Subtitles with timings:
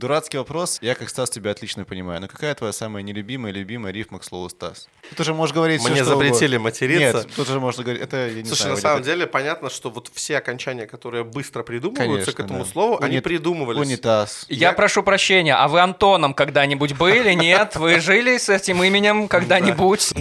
[0.00, 0.78] Дурацкий вопрос.
[0.80, 2.20] Я, как Стас, тебя отлично понимаю.
[2.20, 4.86] Но какая твоя самая нелюбимая, любимая рифма к слову Стас?
[5.10, 6.60] Тут уже можешь говорить Мне что запретили угодно.
[6.70, 7.18] материться.
[7.18, 8.00] Нет, тут уже можно говорить...
[8.04, 11.24] Это, я не Слушай, знаю, на самом это- деле понятно, что вот все окончания, которые
[11.24, 12.70] быстро придумываются Конечно, к этому да.
[12.70, 13.80] слову, они Унит- придумывались.
[13.88, 14.46] Унитаз.
[14.48, 17.32] Я, Я- прошу прощения, а вы Антоном когда-нибудь были?
[17.32, 17.74] Нет?
[17.74, 20.12] Вы жили с этим именем когда-нибудь?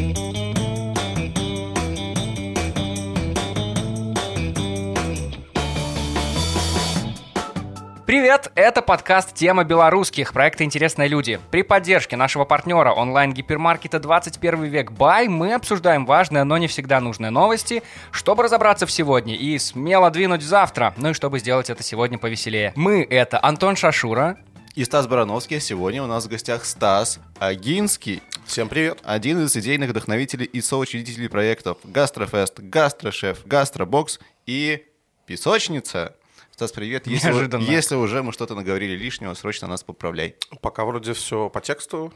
[8.07, 11.41] Привет, это подкаст «Тема белорусских» проекта «Интересные люди».
[11.51, 17.31] При поддержке нашего партнера онлайн-гипермаркета «21 век Бай» мы обсуждаем важные, но не всегда нужные
[17.31, 20.93] новости, чтобы разобраться в сегодня и смело двинуть завтра.
[20.95, 22.71] Ну и чтобы сделать это сегодня повеселее.
[22.77, 24.37] Мы— это Антон Шашура,
[24.73, 25.59] И Стас Барановский.
[25.59, 28.23] Сегодня у нас в гостях Стас Агинский.
[28.45, 28.99] Всем привет.
[29.03, 34.85] Один из идейных вдохновителей и соучредителей проектов «Гастрофест», «Гастрошеф», «Гастробокс» и
[35.25, 36.13] «Песочница».
[36.57, 37.05] Стас, привет.
[37.05, 37.61] Если, Неожиданно.
[37.61, 40.37] если уже мы что-то наговорили лишнего, срочно нас поправляй.
[40.63, 42.11] Пока вроде все по тексту.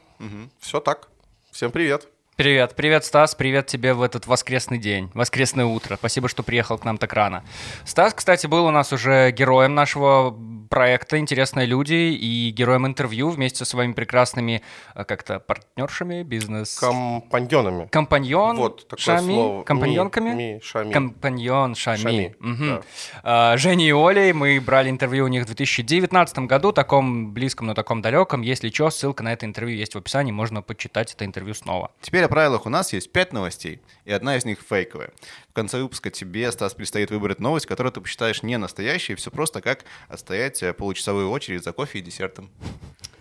[0.57, 1.09] Все так.
[1.51, 2.07] Всем привет.
[2.37, 5.97] Привет, привет, Стас, привет тебе в этот воскресный день, воскресное утро.
[5.97, 7.43] Спасибо, что приехал к нам так рано.
[7.85, 10.35] Стас, кстати, был у нас уже героем нашего
[10.69, 14.61] проекта «Интересные люди» и героем интервью вместе со своими прекрасными
[14.95, 16.79] э, как-то партнершами, бизнес...
[16.79, 17.87] Компаньонами.
[17.91, 19.63] Компаньон, Вот такое шами, слово.
[19.63, 20.29] компаньонками?
[20.29, 20.93] Ми, ми, шами.
[20.93, 21.97] Компаньон, шами.
[21.97, 22.67] Шами, Мгм.
[22.69, 22.81] да.
[23.23, 27.73] А, Женей и Олей мы брали интервью у них в 2019 году, таком близком, но
[27.73, 28.41] таком далеком.
[28.41, 31.91] Если что, ссылка на это интервью есть в описании, можно почитать это интервью снова.
[31.99, 32.65] Теперь о правилах.
[32.65, 35.11] У нас есть пять новостей, и одна из них фейковая.
[35.49, 39.61] В конце выпуска тебе, Стас, предстоит выбрать новость, которую ты посчитаешь не настоящей, все просто
[39.61, 42.51] как отстоять э, получасовую очередь за кофе и десертом.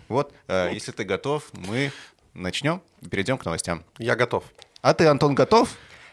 [0.07, 1.91] Вот, э, если ты готов, мы
[2.33, 3.83] начнем и перейдем к новостям.
[3.97, 4.43] Я готов.
[4.81, 5.69] А ты, Антон, готов?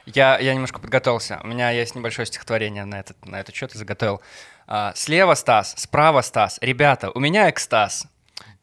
[0.06, 1.40] Я, я немножко подготовился.
[1.42, 4.22] У меня есть небольшое стихотворение на этот, на этот счет, я заготовил.
[4.66, 6.58] А, слева Стас, справа Стас.
[6.62, 8.06] Ребята, у меня экстаз.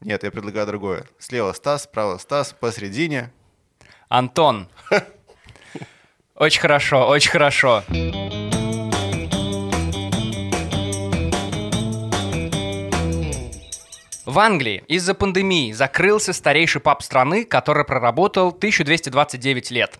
[0.00, 1.06] Нет, я предлагаю другое.
[1.18, 3.30] Слева Стас, справа Стас, посередине.
[4.08, 4.68] Антон.
[6.36, 7.82] Очень хорошо, очень хорошо.
[14.26, 19.98] В Англии из-за пандемии закрылся старейший паб страны, который проработал 1229 лет.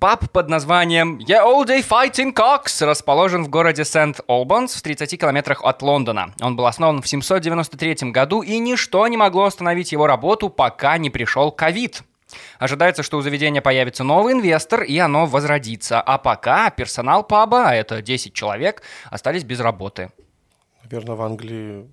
[0.00, 5.62] Паб под названием «Yeah All Day Fighting Cocks» расположен в городе Сент-Олбанс в 30 километрах
[5.62, 6.34] от Лондона.
[6.40, 11.10] Он был основан в 793 году, и ничто не могло остановить его работу, пока не
[11.10, 12.02] пришел ковид.
[12.58, 16.00] Ожидается, что у заведения появится новый инвестор, и оно возродится.
[16.00, 20.10] А пока персонал паба, а это 10 человек, остались без работы.
[20.84, 21.88] Наверное, в Англии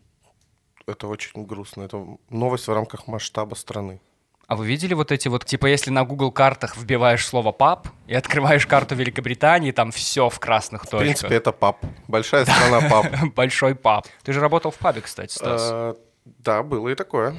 [0.87, 1.83] это очень грустно.
[1.83, 3.99] Это новость в рамках масштаба страны.
[4.47, 8.15] А вы видели вот эти вот, типа, если на Google картах вбиваешь слово паб и
[8.15, 10.99] открываешь карту Великобритании, там все в красных В точках.
[11.01, 11.83] принципе, это пап.
[12.07, 13.07] Большая страна пап.
[13.35, 14.07] Большой паб.
[14.23, 15.69] Ты же работал в пабе, кстати, Стас.
[15.69, 17.35] Э, Да, было и такое.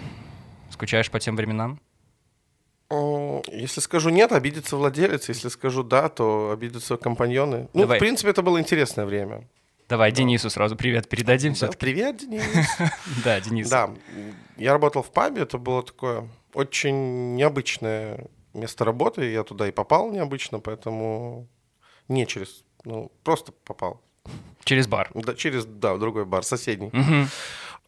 [0.70, 1.80] Скучаешь по тем временам?
[2.90, 5.28] Если скажу нет, обидится владелец.
[5.28, 7.68] Если скажу да, то обидятся компаньоны.
[7.74, 7.98] Ну, Давай.
[7.98, 9.46] в принципе, это было интересное время.
[9.88, 11.68] Давай Денису сразу привет передадим Да.
[11.68, 12.44] Привет, Денис.
[13.24, 13.70] Да, Денис.
[13.70, 13.90] Да,
[14.58, 20.10] я работал в пабе, это было такое очень необычное место работы, я туда и попал
[20.10, 21.46] необычно, поэтому
[22.08, 24.00] не через, ну, просто попал.
[24.64, 25.10] Через бар.
[25.14, 26.90] Да, через, да, другой бар, соседний.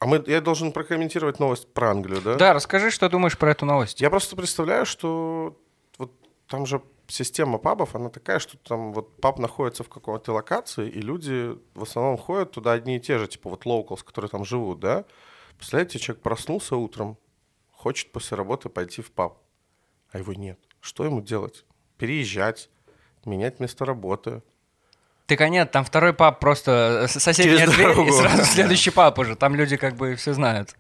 [0.00, 2.37] А мы, я должен прокомментировать новость про Англию, да?
[2.37, 4.00] Да, расскажи, что думаешь про эту новость.
[4.00, 5.61] Я просто представляю, что
[5.99, 6.12] вот
[6.49, 11.03] там же система пабов, она такая, что там вот паб находится в какой-то локации, и
[11.03, 14.81] люди в основном ходят туда одни и те же, типа вот locals, которые там живут,
[14.81, 15.05] да?
[15.59, 17.19] Представляете, человек проснулся утром,
[17.71, 19.39] хочет после работы пойти в паб,
[20.12, 20.59] а его нет.
[20.81, 21.66] Что ему делать?
[21.99, 22.71] Переезжать,
[23.27, 24.43] менять место работы.
[25.31, 29.17] Так а нет, там второй паб просто с- соседняя Через дверь и сразу следующий паб
[29.21, 29.37] уже.
[29.37, 30.75] Там люди как бы все знают.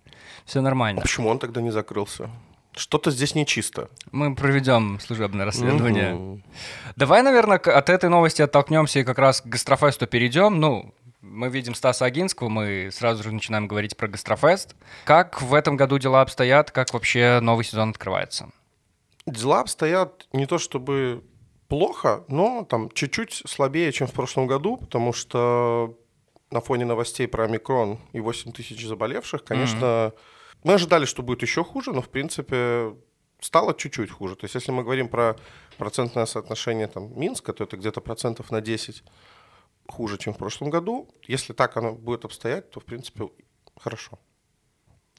[0.44, 1.00] Все А нормально.
[1.02, 2.28] почему он тогда не закрылся?
[2.76, 3.88] Что-то здесь нечисто.
[4.10, 6.14] Мы проведем служебное расследование.
[6.14, 6.44] Мгм.
[6.96, 10.58] Давай, наверное, от этой новости оттолкнемся и как раз к Гастрофесту перейдем.
[10.58, 14.74] Ну, мы видим Стаса Агинского, мы сразу же начинаем говорить про Гастрофест.
[15.04, 16.72] Как в этом году дела обстоят?
[16.72, 18.48] Как вообще новый сезон открывается?
[19.26, 21.22] Дела обстоят не то чтобы
[21.70, 25.96] плохо, но там чуть-чуть слабее, чем в прошлом году, потому что
[26.50, 30.12] на фоне новостей про омикрон и 8 тысяч заболевших, конечно,
[30.64, 32.94] мы ожидали, что будет еще хуже, но в принципе
[33.40, 34.34] стало чуть-чуть хуже.
[34.34, 35.36] То есть если мы говорим про
[35.78, 39.04] процентное соотношение там, Минска, то это где-то процентов на 10
[39.88, 41.08] хуже, чем в прошлом году.
[41.28, 43.28] Если так оно будет обстоять, то в принципе
[43.80, 44.18] хорошо.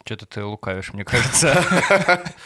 [0.06, 1.64] Что-то ты лукавишь, мне кажется.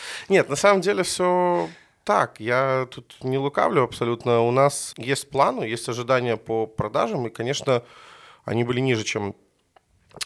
[0.29, 1.69] Нет, на самом деле все
[2.05, 2.39] так.
[2.39, 4.41] Я тут не лукавлю абсолютно.
[4.41, 7.83] У нас есть планы, есть ожидания по продажам, и, конечно,
[8.45, 9.35] они были ниже, чем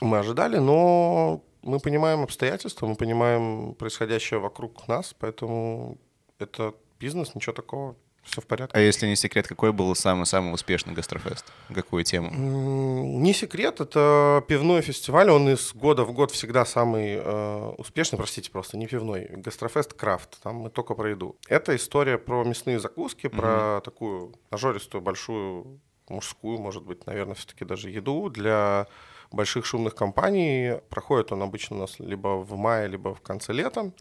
[0.01, 5.97] мы ожидали, но мы понимаем обстоятельства, мы понимаем происходящее вокруг нас, поэтому
[6.37, 7.95] это бизнес, ничего такого,
[8.29, 8.77] все в порядке.
[8.77, 11.45] А если не секрет, какой был самый-самый успешный гастрофест?
[11.73, 12.31] Какую тему?
[12.31, 18.51] Не секрет, это пивной фестиваль, он из года в год всегда самый э, успешный, простите,
[18.51, 21.37] просто не пивной, гастрофест крафт, там мы только про еду.
[21.47, 23.37] Это история про мясные закуски, mm-hmm.
[23.37, 28.87] про такую нажористую, большую, мужскую, может быть, наверное, все-таки даже еду для
[29.31, 30.79] больших шумных компаний.
[30.89, 33.91] Проходит он обычно у нас либо в мае, либо в конце лета,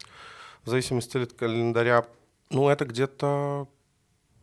[0.63, 2.05] в зависимости от календаря.
[2.49, 3.67] Ну, это где-то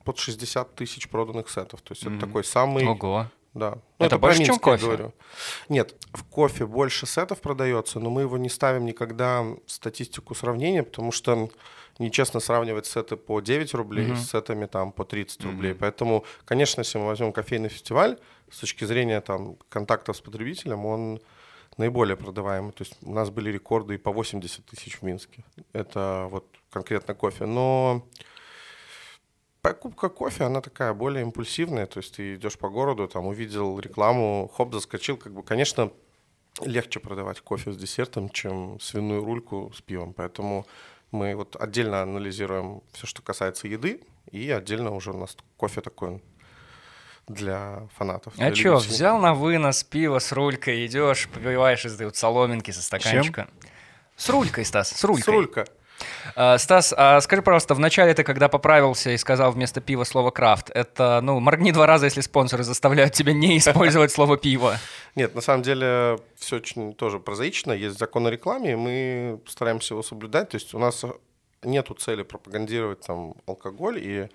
[0.06, 1.82] под 60 тысяч проданных сетов.
[1.82, 2.16] То есть mm-hmm.
[2.16, 2.86] это такой самый...
[2.86, 3.26] Ого.
[3.54, 3.70] Да.
[3.98, 4.84] Ну, это, это больше, чем кофе?
[4.84, 5.14] Говорю.
[5.68, 10.82] Нет, в кофе больше сетов продается, но мы его не ставим никогда в статистику сравнения,
[10.82, 11.48] потому что
[11.98, 14.16] нечестно сравнивать сеты по 9 рублей mm-hmm.
[14.16, 15.50] с сетами там по 30 mm-hmm.
[15.50, 15.74] рублей.
[15.74, 18.18] Поэтому, конечно, если мы возьмем кофейный фестиваль,
[18.50, 21.20] с точки зрения там контактов с потребителем, он
[21.78, 22.72] наиболее продаваемый.
[22.72, 25.44] То есть у нас были рекорды и по 80 тысяч в Минске.
[25.72, 27.46] Это вот конкретно кофе.
[27.46, 28.06] Но
[29.66, 34.50] покупка кофе, она такая более импульсивная, то есть ты идешь по городу, там увидел рекламу,
[34.56, 35.90] хоп, заскочил, как бы, конечно,
[36.64, 40.66] легче продавать кофе с десертом, чем свиную рульку с пивом, поэтому
[41.10, 46.22] мы вот отдельно анализируем все, что касается еды, и отдельно уже у нас кофе такой
[47.26, 48.34] для фанатов.
[48.38, 53.48] А что, взял на вынос пиво с рулькой, идешь, попиваешь из вот соломинки со стаканчика.
[53.50, 53.70] Чем?
[54.16, 55.24] С рулькой, Стас, с рулькой.
[55.24, 55.64] С рулькой.
[56.34, 60.70] А, Стас, а скажи, пожалуйста, вначале ты, когда поправился и сказал вместо пива слово «крафт»,
[60.70, 64.78] это, ну, моргни два раза, если спонсоры заставляют тебя не использовать слово «пиво».
[65.14, 67.72] Нет, на самом деле все очень тоже прозаично.
[67.72, 70.50] Есть закон о рекламе, и мы стараемся его соблюдать.
[70.50, 71.04] То есть у нас
[71.62, 74.28] нету цели пропагандировать там алкоголь, и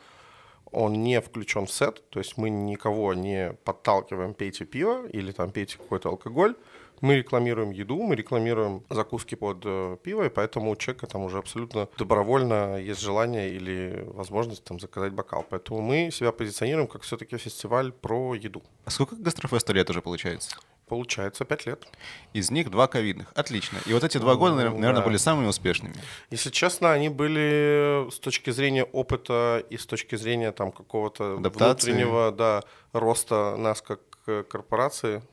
[0.72, 2.10] он не включен в сет.
[2.10, 6.56] То есть мы никого не подталкиваем «пейте пиво» или там «пейте какой-то алкоголь».
[7.02, 11.40] Мы рекламируем еду, мы рекламируем закуски под э, пиво, и поэтому у человека там уже
[11.40, 15.46] абсолютно добровольно есть желание или возможность там заказать бокал.
[15.50, 18.62] Поэтому мы себя позиционируем как все-таки фестиваль про еду.
[18.86, 20.56] А сколько гастрофесту лет уже получается?
[20.92, 21.88] Получается, пять лет.
[22.34, 23.32] Из них два ковидных.
[23.34, 23.80] Отлично.
[23.86, 25.02] И вот эти два года, наверное, да.
[25.02, 25.96] были самыми успешными.
[26.32, 32.34] Если честно, они были с точки зрения опыта и с точки зрения там какого-то внутреннего
[32.34, 35.24] да, роста нас как э, корпорации,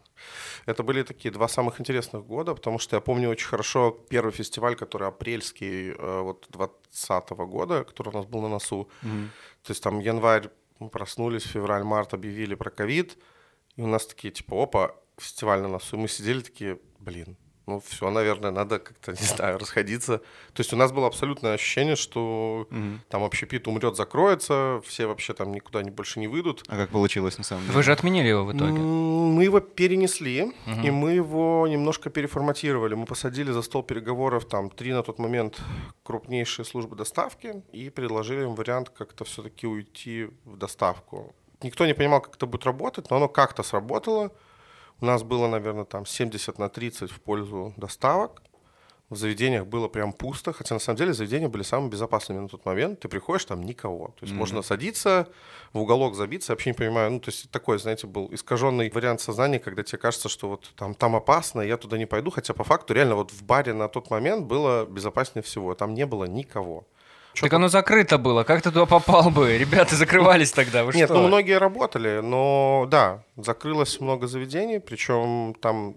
[0.66, 4.74] это были такие два самых интересных года, потому что я помню очень хорошо первый фестиваль,
[4.74, 8.88] который апрельский э, вот 20 года, который у нас был на носу.
[9.02, 9.28] Mm-hmm.
[9.62, 13.18] То есть там январь мы проснулись, февраль, март объявили про ковид,
[13.76, 15.96] и у нас такие типа, опа, фестиваль на носу.
[15.96, 17.36] И мы сидели такие, блин,
[17.68, 20.18] ну все, наверное, надо как-то, не знаю, расходиться.
[20.54, 22.98] То есть у нас было абсолютное ощущение, что угу.
[23.08, 26.64] там общепит умрет, закроется, все вообще там никуда не, больше не выйдут.
[26.68, 27.74] А как получилось на самом деле?
[27.74, 28.72] Вы же отменили его в итоге.
[28.72, 30.80] Мы его перенесли, угу.
[30.82, 32.94] и мы его немножко переформатировали.
[32.94, 35.60] Мы посадили за стол переговоров там три на тот момент
[36.02, 41.34] крупнейшие службы доставки и предложили им вариант как-то все-таки уйти в доставку.
[41.62, 44.32] Никто не понимал, как это будет работать, но оно как-то сработало.
[45.00, 48.42] У нас было, наверное, там 70 на 30 в пользу доставок.
[49.10, 52.66] В заведениях было прям пусто, хотя на самом деле заведения были самыми безопасными на тот
[52.66, 53.00] момент.
[53.00, 54.08] Ты приходишь, там никого.
[54.08, 54.36] То есть mm-hmm.
[54.36, 55.28] можно садиться,
[55.72, 57.12] в уголок забиться, я вообще не понимаю.
[57.12, 60.94] Ну, то есть такой, знаете, был искаженный вариант сознания, когда тебе кажется, что вот там,
[60.94, 64.10] там опасно, я туда не пойду, хотя по факту реально вот в баре на тот
[64.10, 65.74] момент было безопаснее всего.
[65.74, 66.86] Там не было никого.
[67.40, 68.44] Так оно закрыто было.
[68.44, 69.56] Как ты туда попал бы?
[69.58, 70.84] Ребята закрывались тогда.
[70.84, 71.20] Вы Нет, что?
[71.20, 75.96] ну многие работали, но да, закрылось много заведений, причем там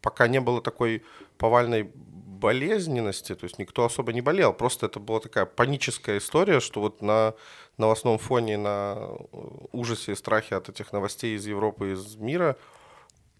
[0.00, 1.02] пока не было такой
[1.38, 1.90] повальной
[2.36, 7.02] болезненности, то есть никто особо не болел, просто это была такая паническая история, что вот
[7.02, 7.34] на
[7.78, 9.08] новостном фоне, на
[9.72, 12.56] ужасе и страхе от этих новостей из Европы, из мира,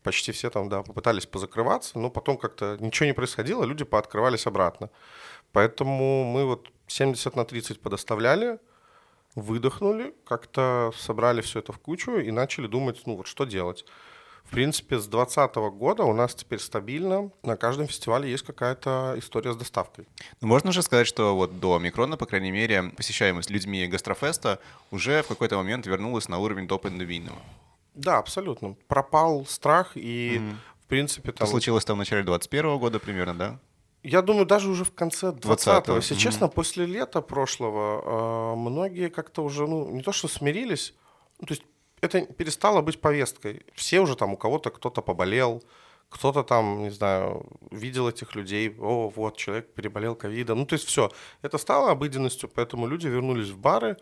[0.02, 4.90] почти все там, да, попытались позакрываться, но потом как-то ничего не происходило, люди пооткрывались обратно.
[5.52, 8.58] Поэтому мы вот 70 на 30 подоставляли,
[9.34, 13.84] выдохнули, как-то собрали все это в кучу и начали думать, ну вот что делать.
[14.44, 19.52] В принципе, с 2020 года у нас теперь стабильно на каждом фестивале есть какая-то история
[19.52, 20.06] с доставкой.
[20.40, 24.60] Ну, можно же сказать, что вот до микрона, по крайней мере, посещаемость людьми гастрофеста
[24.92, 27.38] уже в какой-то момент вернулась на уровень до пандемийного.
[27.94, 28.76] Да, абсолютно.
[28.86, 30.54] Пропал страх и, mm
[30.86, 31.46] в принципе, там...
[31.46, 33.58] Это случилось там в начале 2021 года примерно, да?
[34.06, 35.96] Я думаю, даже уже в конце 20-го.
[35.96, 36.20] Если mm-hmm.
[36.20, 40.94] честно, после лета прошлого э, многие как-то уже, ну, не то что смирились,
[41.40, 41.64] ну, то есть
[42.00, 43.66] это перестало быть повесткой.
[43.74, 45.60] Все уже там, у кого-то кто-то поболел,
[46.08, 50.58] кто-то там, не знаю, видел этих людей, о, вот, человек переболел ковидом.
[50.58, 51.10] Ну, то есть все.
[51.42, 53.96] Это стало обыденностью, поэтому люди вернулись в бары,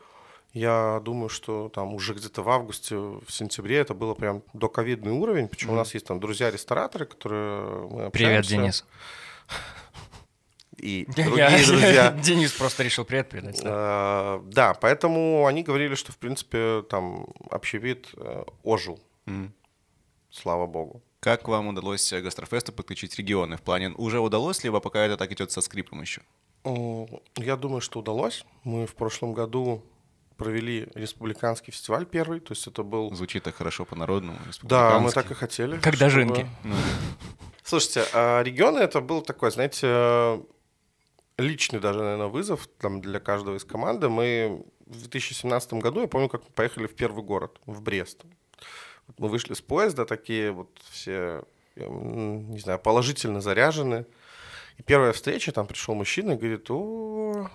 [0.53, 5.49] Я думаю, что там уже где-то в августе, в сентябре это было прям доковидный уровень.
[5.49, 8.47] Причем у нас есть там друзья-рестораторы, которые мы Привет.
[8.47, 8.85] Денис.
[10.77, 12.11] И Я- другие друзья.
[12.13, 13.63] Денис просто решил привет передать.
[13.63, 14.39] да.
[14.39, 18.99] Э, Да, поэтому они говорили, что, в принципе, там общепит э, ожил,
[20.31, 21.03] слава богу.
[21.21, 23.57] Как вам удалось э, гастрофесту подключить регионы?
[23.57, 26.23] В плане уже удалось, либо пока это так идет со скрипом еще?
[27.37, 28.45] Я думаю, что удалось.
[28.65, 29.83] Мы в прошлом году
[30.37, 33.15] провели республиканский фестиваль первый, то есть это был...
[33.15, 34.39] Звучит так хорошо по-народному.
[34.63, 35.77] Да, мы так и хотели.
[35.77, 36.47] Как чтобы- дожинки.
[36.65, 36.75] Ну,
[37.63, 40.41] Слушайте, а регионы это был такой, знаете,
[41.39, 44.09] личный даже, наверное, вызов там, для каждого из команды.
[44.09, 48.23] Мы в 2017 году, я помню, как мы поехали в первый город, в Брест.
[49.19, 51.45] Мы вышли с поезда, такие вот все,
[51.77, 54.07] не знаю, положительно заряжены.
[54.79, 57.49] И первая встреча, там пришел мужчина и говорит, о,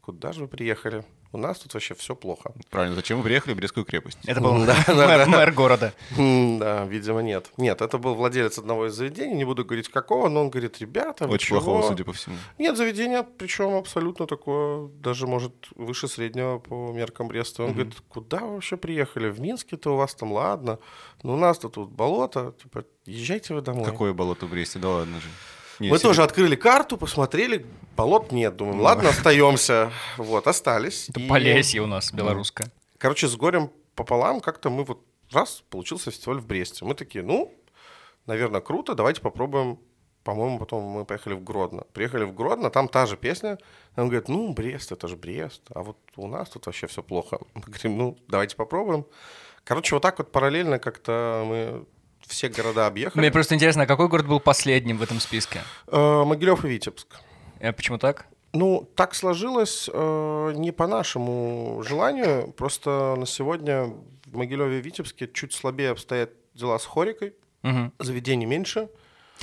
[0.00, 1.04] куда же вы приехали?
[1.32, 2.52] У нас тут вообще все плохо.
[2.70, 4.18] Правильно, зачем вы приехали в Брестскую крепость?
[4.26, 5.26] Это был Да, мэр да.
[5.26, 5.92] мэр города.
[6.16, 7.50] Да, видимо, нет.
[7.56, 11.28] Нет, это был владелец одного из заведений, не буду говорить какого, но он говорит, ребята,
[11.28, 12.36] вы Очень чего?» плохого, судя по всему.
[12.58, 17.62] Нет, заведение, причем абсолютно такое, даже, может, выше среднего по меркам Бреста.
[17.62, 19.30] Он говорит, куда вы вообще приехали?
[19.30, 20.80] В Минске-то у вас там, ладно,
[21.22, 23.84] но у нас-то тут болото, типа, езжайте вы домой.
[23.84, 24.80] Какое болото в Бресте?
[24.80, 25.28] Да ладно же.
[25.88, 29.90] Мы себе- тоже открыли карту, посмотрели, болот нет, думаем, ладно, остаемся.
[30.16, 31.08] Вот, остались.
[31.08, 32.70] Это И, Полесье у нас белорусское.
[32.98, 36.84] Короче, с горем пополам как-то мы вот раз, получился фестиваль в Бресте.
[36.84, 37.54] Мы такие, ну,
[38.26, 39.78] наверное, круто, давайте попробуем.
[40.22, 41.84] По-моему, потом мы поехали в Гродно.
[41.94, 43.58] Приехали в Гродно, там та же песня.
[43.96, 47.38] Он говорит, ну, Брест, это же Брест, а вот у нас тут вообще все плохо.
[47.54, 49.06] Мы говорим, ну, давайте попробуем.
[49.64, 51.84] Короче, вот так вот параллельно как-то мы
[52.30, 53.20] все города объехали.
[53.20, 55.60] Мне просто интересно, а какой город был последним в этом списке?
[55.88, 57.08] Э, Могилев и Витебск.
[57.58, 58.26] Э, Почему так?
[58.52, 62.52] Ну, так сложилось э, не по нашему желанию.
[62.52, 63.92] Просто на сегодня
[64.26, 67.34] в Могилеве и Витебске чуть слабее обстоят дела с хорикой.
[67.62, 67.92] Мгм.
[67.98, 68.88] Заведений меньше.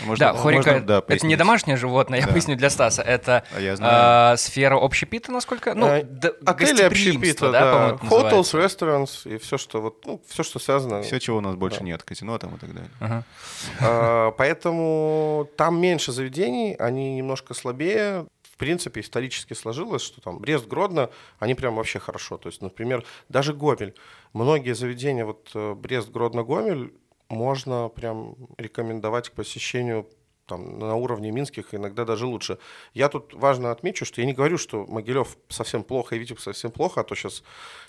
[0.05, 2.31] Можно- Да, хорика можно, да, это не домашнее животное, я Да.
[2.31, 3.01] поясню для Стаса.
[3.01, 3.93] Это А я знаю.
[4.33, 5.73] а, сфера общепита, насколько?
[5.73, 8.07] Ну, Э, д- Отели общепита, да, да.
[8.07, 11.01] Hotels, restaurants и все, что вот, ну, все, что связано.
[11.01, 11.85] Все, чего у нас больше Да.
[11.85, 12.91] нет, казино там и так далее.
[12.99, 13.23] Ага.
[13.81, 18.25] А, Поэтому там меньше заведений, они немножко слабее.
[18.53, 22.37] В принципе, исторически сложилось, что там Брест, Гродно, они прям вообще хорошо.
[22.37, 23.93] То есть, например, даже Гомель.
[24.33, 26.91] Многие заведения, вот э, Брест, Гродно, Гомель,
[27.29, 30.07] можно прям рекомендовать к посещению
[30.47, 32.57] там, на уровне минских, иногда даже лучше.
[32.93, 36.71] Я тут важно отмечу, что я не говорю, что Могилев совсем плохо и Витебск совсем
[36.71, 37.43] плохо, а то сейчас,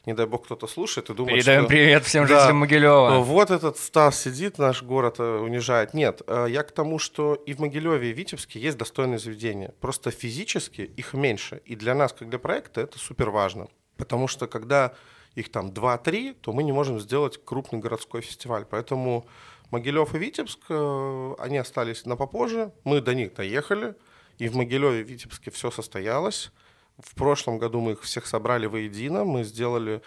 [0.07, 1.69] не дай бог, кто-то слушает и думает, Передаем что...
[1.69, 2.41] привет всем Да.
[2.41, 3.21] жителям Могилева.
[3.21, 5.95] Вот этот Стас сидит, наш город э, унижает.
[5.95, 9.73] Нет, э, я к тому, что и в Могилеве, и в Витебске есть достойные заведения.
[9.81, 11.63] Просто физически их меньше.
[11.65, 13.69] И для нас, как для проекта, это супер важно.
[13.97, 14.95] Потому что когда
[15.39, 18.65] их там 2-3, то мы не можем сделать крупный городской фестиваль.
[18.69, 19.27] Поэтому
[19.71, 22.73] Могилев и Витебск, э, они остались на попозже.
[22.85, 23.95] Мы до них доехали.
[24.39, 26.51] И в Могилеве и Витебске все состоялось.
[26.99, 29.25] В прошлом году мы их всех собрали воедино.
[29.25, 30.03] Мы сделали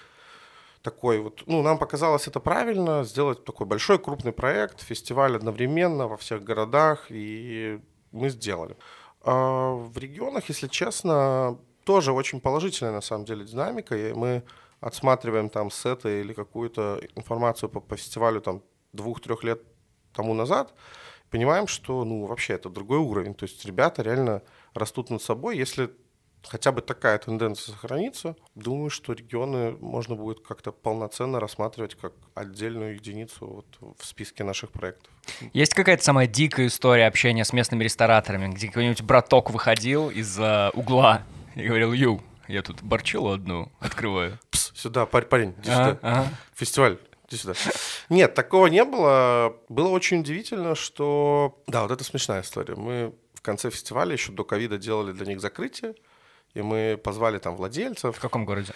[0.81, 6.17] такой вот, ну, нам показалось это правильно, сделать такой большой крупный проект, фестиваль одновременно во
[6.17, 7.79] всех городах, и
[8.11, 8.75] мы сделали.
[9.23, 14.43] А в регионах, если честно, тоже очень положительная на самом деле динамика, и мы
[14.81, 19.61] отсматриваем там сеты или какую-то информацию по, по фестивалю там двух-трех лет
[20.13, 20.73] тому назад,
[21.29, 24.41] понимаем, что, ну, вообще это другой уровень, то есть ребята реально
[24.73, 25.89] растут над собой, если
[26.47, 32.95] хотя бы такая тенденция сохранится, думаю, что регионы можно будет как-то полноценно рассматривать как отдельную
[32.95, 33.45] единицу
[33.79, 35.11] вот в списке наших проектов.
[35.53, 41.23] Есть какая-то самая дикая история общения с местными рестораторами, где какой-нибудь браток выходил из-за угла
[41.55, 44.37] и говорил, ю, я тут борчилу одну открываю.
[44.73, 45.99] Сюда, парень, парень, иди сюда.
[46.01, 46.27] ага.
[46.55, 46.97] Фестиваль,
[47.27, 47.53] иди сюда.
[48.09, 49.55] Нет, такого не было.
[49.69, 51.61] Было очень удивительно, что...
[51.67, 52.75] Да, вот это смешная история.
[52.75, 55.95] Мы в конце фестиваля еще до ковида делали для них закрытие,
[56.53, 58.15] и мы позвали там владельцев.
[58.15, 58.73] В каком городе?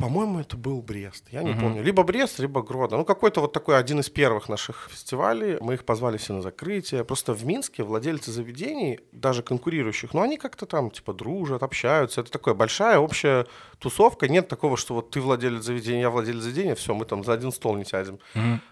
[0.00, 1.24] По-моему, это был Брест.
[1.30, 1.82] Я не помню.
[1.82, 2.96] Либо Брест, либо Гродно.
[2.96, 5.58] Ну, какой-то вот такой один из первых наших фестивалей.
[5.60, 7.04] Мы их позвали все на закрытие.
[7.04, 12.22] Просто в Минске владельцы заведений, даже конкурирующих, ну, они как-то там, типа, дружат, общаются.
[12.22, 13.46] Это такая большая общая
[13.78, 14.26] тусовка.
[14.26, 17.52] Нет такого, что вот ты владелец заведения, я владелец заведения, все, мы там за один
[17.52, 18.18] стол не сядем.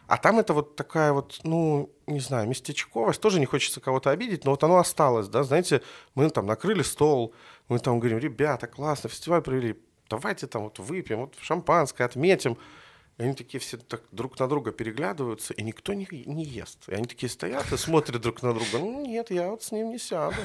[0.06, 3.20] А там это вот такая вот, ну, не знаю, местечковость.
[3.20, 5.42] Тоже не хочется кого-то обидеть, но вот оно осталось, да.
[5.42, 5.82] Знаете,
[6.14, 7.34] мы там накрыли стол,
[7.68, 9.76] мы там говорим, ребята, классно, фестиваль провели,
[10.08, 12.56] давайте там вот выпьем, вот шампанское отметим.
[13.18, 16.88] И они такие все так друг на друга переглядываются, и никто не, не ест.
[16.88, 18.78] И они такие стоят и смотрят друг на друга.
[18.78, 20.36] Ну, нет, я вот с ним не сяду.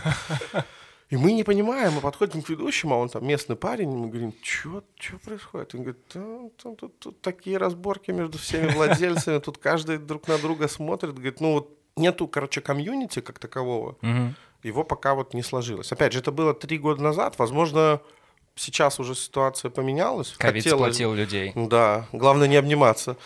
[1.09, 4.07] И мы не понимаем, мы подходим к ведущему, а он там местный парень, и мы
[4.07, 4.83] говорим, что
[5.23, 5.75] происходит?
[5.75, 10.39] Он говорит, да, там, тут, тут такие разборки между всеми владельцами, тут каждый друг на
[10.39, 13.95] друга смотрит, говорит, ну вот нету, короче, комьюнити как такового,
[14.63, 15.91] его пока вот не сложилось.
[15.91, 18.01] Опять же, это было три года назад, возможно,
[18.55, 20.33] сейчас уже ситуация поменялась.
[20.37, 21.51] Ковид сплотил людей.
[21.55, 23.17] Да, главное не обниматься.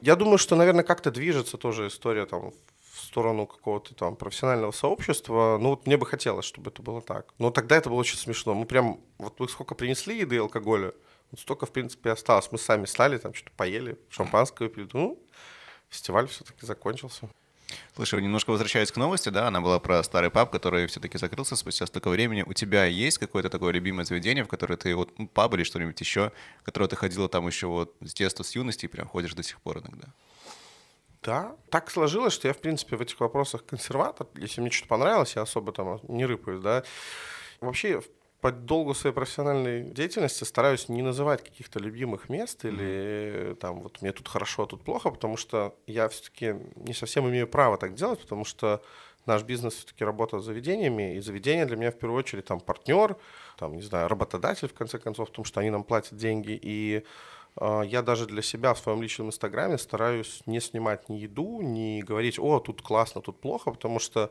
[0.00, 2.52] Я думаю, что, наверное, как-то движется тоже история там
[2.92, 5.58] в сторону какого-то там профессионального сообщества.
[5.60, 7.32] Ну, вот мне бы хотелось, чтобы это было так.
[7.38, 8.54] Но тогда это было очень смешно.
[8.54, 10.92] Мы прям, вот вы сколько принесли еды и алкоголя,
[11.30, 12.50] вот столько, в принципе, осталось.
[12.52, 14.88] Мы сами стали, там что-то поели, шампанское выпили.
[14.92, 15.18] Ну,
[15.88, 17.28] фестиваль все-таки закончился.
[17.94, 21.86] Слушай, немножко возвращаясь к новости, да, она была про старый паб, который все-таки закрылся спустя
[21.86, 22.42] столько времени.
[22.46, 26.00] У тебя есть какое-то такое любимое заведение, в которое ты, вот, ну, паб или что-нибудь
[26.00, 29.34] еще, в которое ты ходила там еще вот с детства, с юности и прям ходишь
[29.34, 30.08] до сих пор иногда?
[31.22, 34.26] Да, так сложилось, что я, в принципе, в этих вопросах консерватор.
[34.36, 36.84] Если мне что-то понравилось, я особо там не рыпаюсь, да.
[37.60, 38.02] Вообще,
[38.40, 44.12] по долгу своей профессиональной деятельности стараюсь не называть каких-то любимых мест или там вот мне
[44.12, 48.20] тут хорошо, а тут плохо, потому что я все-таки не совсем имею право так делать,
[48.20, 48.80] потому что
[49.26, 53.16] наш бизнес все-таки работа с заведениями, и заведение для меня в первую очередь там партнер,
[53.56, 57.04] там, не знаю, работодатель, в конце концов, потому что они нам платят деньги, и
[57.56, 62.02] э, я даже для себя в своем личном инстаграме стараюсь не снимать ни еду, не
[62.02, 64.30] говорить, о, тут классно, тут плохо, потому что,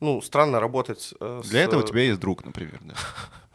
[0.00, 2.94] ну, странно работать э, Для этого у тебя есть друг, например, да?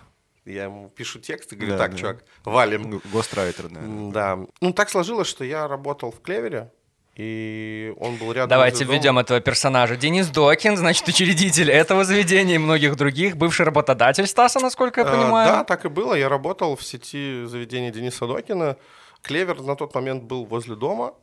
[0.46, 1.98] Я ему пишу текст и говорю, Да, так, да.
[1.98, 3.02] чувак, валим.
[3.12, 4.12] Гострайтер, наверное.
[4.12, 4.40] Да.
[4.62, 6.70] Ну, так сложилось, что я работал в Клевере,
[7.16, 9.96] и он был рядом Давайте введем этого персонажа.
[9.96, 15.12] Денис Докин, значит, учредитель этого заведения и многих других, бывший работодатель Стаса, насколько я Э,
[15.12, 15.48] понимаю.
[15.48, 16.16] Да, так и было.
[16.16, 18.78] Я работал в сети заведений Дениса Докина.
[19.22, 21.14] Клевер на тот момент был возле дома.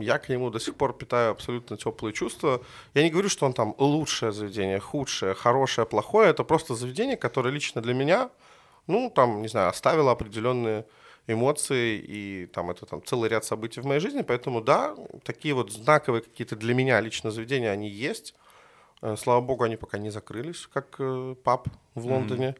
[0.00, 2.60] Я к нему до сих пор питаю абсолютно теплые чувства.
[2.92, 6.30] Я не говорю, что он там лучшее заведение, худшее, хорошее, плохое.
[6.30, 8.30] Это просто заведение, которое лично для меня,
[8.90, 10.84] ну, там, не знаю, оставило определенные
[11.26, 14.22] эмоции и там это там целый ряд событий в моей жизни.
[14.22, 14.94] Поэтому да,
[15.24, 18.34] такие вот знаковые какие-то для меня лично заведения, они есть.
[19.02, 22.54] Э, Слава богу, они пока не закрылись, как э, паб в Лондоне.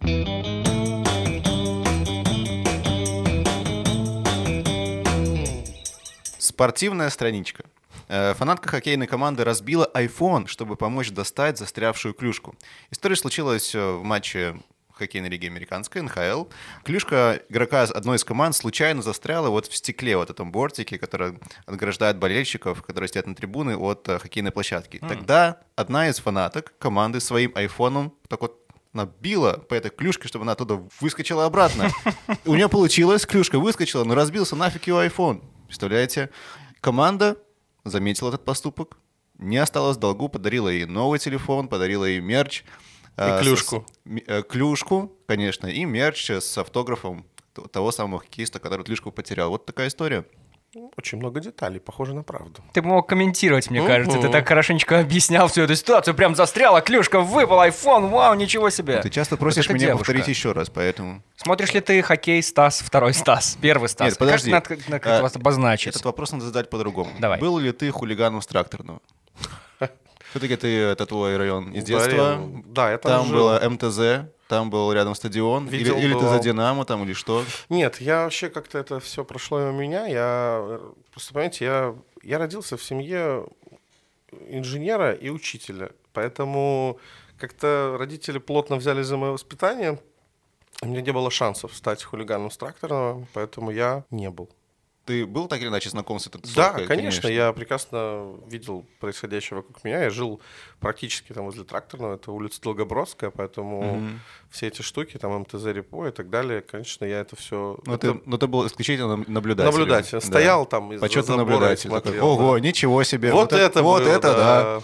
[6.38, 7.64] Спортивная страничка.
[8.08, 12.54] Э, Фанатка хоккейной команды разбила iPhone, чтобы помочь достать застрявшую клюшку.
[12.90, 14.56] История случилась в матче
[15.00, 16.45] хоккейной лиги американской, НХЛ.
[16.84, 22.19] Клюшка игрока одной из команд случайно застряла вот в стекле, вот этом бортике, который отграждает
[22.19, 24.99] болельщиков, которые сидят на трибуны от э, хоккейной площадки.
[24.99, 28.60] Тогда одна из фанаток команды своим айфоном так вот
[28.93, 31.91] набила по этой клюшке, чтобы она оттуда выскочила обратно.
[32.45, 35.43] У нее получилось, клюшка выскочила, но разбился нафиг ее iPhone.
[35.67, 36.30] Представляете?
[36.80, 37.36] Команда
[37.84, 38.99] заметила этот поступок,
[39.39, 42.65] не осталась в долгу, подарила ей новый телефон, подарила ей мерч.
[43.21, 43.87] Э, с- клюшку.
[44.04, 47.25] с- э, клюшку, конечно, и мерч с автографом
[47.73, 49.50] того самого хоккеиста, который клюшку потерял.
[49.50, 50.25] Вот такая история.
[50.97, 52.63] Очень много деталей, похоже на правду.
[52.73, 54.21] Ты бы мог комментировать, мне кажется.
[54.21, 56.15] Ты так хорошенечко объяснял всю эту ситуацию.
[56.15, 59.00] Прям застряла, клюшка, выпал айфон, вау, ничего себе.
[59.02, 59.99] Ты часто просишь меня девушка.
[59.99, 61.25] повторить еще раз, поэтому...
[61.37, 64.11] Смотришь ли ты хоккей Стас, второй Стас, первый Стас?
[64.11, 64.52] Нет, подожди.
[64.52, 65.89] Как надо, надо как А, вас обозначить?
[65.89, 67.11] Этот вопрос надо задать по-другому.
[67.19, 67.41] Давай.
[67.41, 69.00] Был ли ты хулиганом с тракторного?
[70.30, 72.36] Все-таки ты, это твой район из детства.
[72.36, 73.36] Блин, Да, я там, Там жил.
[73.36, 75.69] было МТЗ, там был рядом стадион.
[75.69, 76.38] Или, Видел, или ты за.
[76.38, 77.45] Динамо там, или что?
[77.69, 80.06] Нет, я вообще как-то это все прошло мимо меня.
[80.06, 83.47] Я э, просто, понимаете, я, я родился в семье
[84.49, 85.90] инженера и учителя.
[86.12, 86.99] Поэтому
[87.38, 89.99] как-то родители плотно взяли за мое воспитание.
[90.82, 94.49] У меня не было шансов стать хулиганом с тракторного, поэтому я не был.
[95.10, 99.82] Ты был так или иначе знаком с этой Да, конечно, я прекрасно видел происходящее вокруг
[99.82, 100.04] меня.
[100.04, 100.40] Я жил
[100.78, 104.20] практически там возле тракторного, это улица Долгобродская, поэтому Мгм.
[104.50, 107.76] все эти штуки, там МТЗ Репо и так далее, конечно, я это все...
[107.86, 109.76] Но, ты, но ты был исключительно наблюдателем.
[109.80, 110.12] наблюдатель.
[110.12, 110.20] Да.
[110.20, 111.90] Стоял там из Почетный наблюдатель.
[111.90, 112.60] такой, смотрел, Ого, да.
[112.60, 113.32] ничего себе.
[113.32, 114.80] Вот, это Вот было, это, да.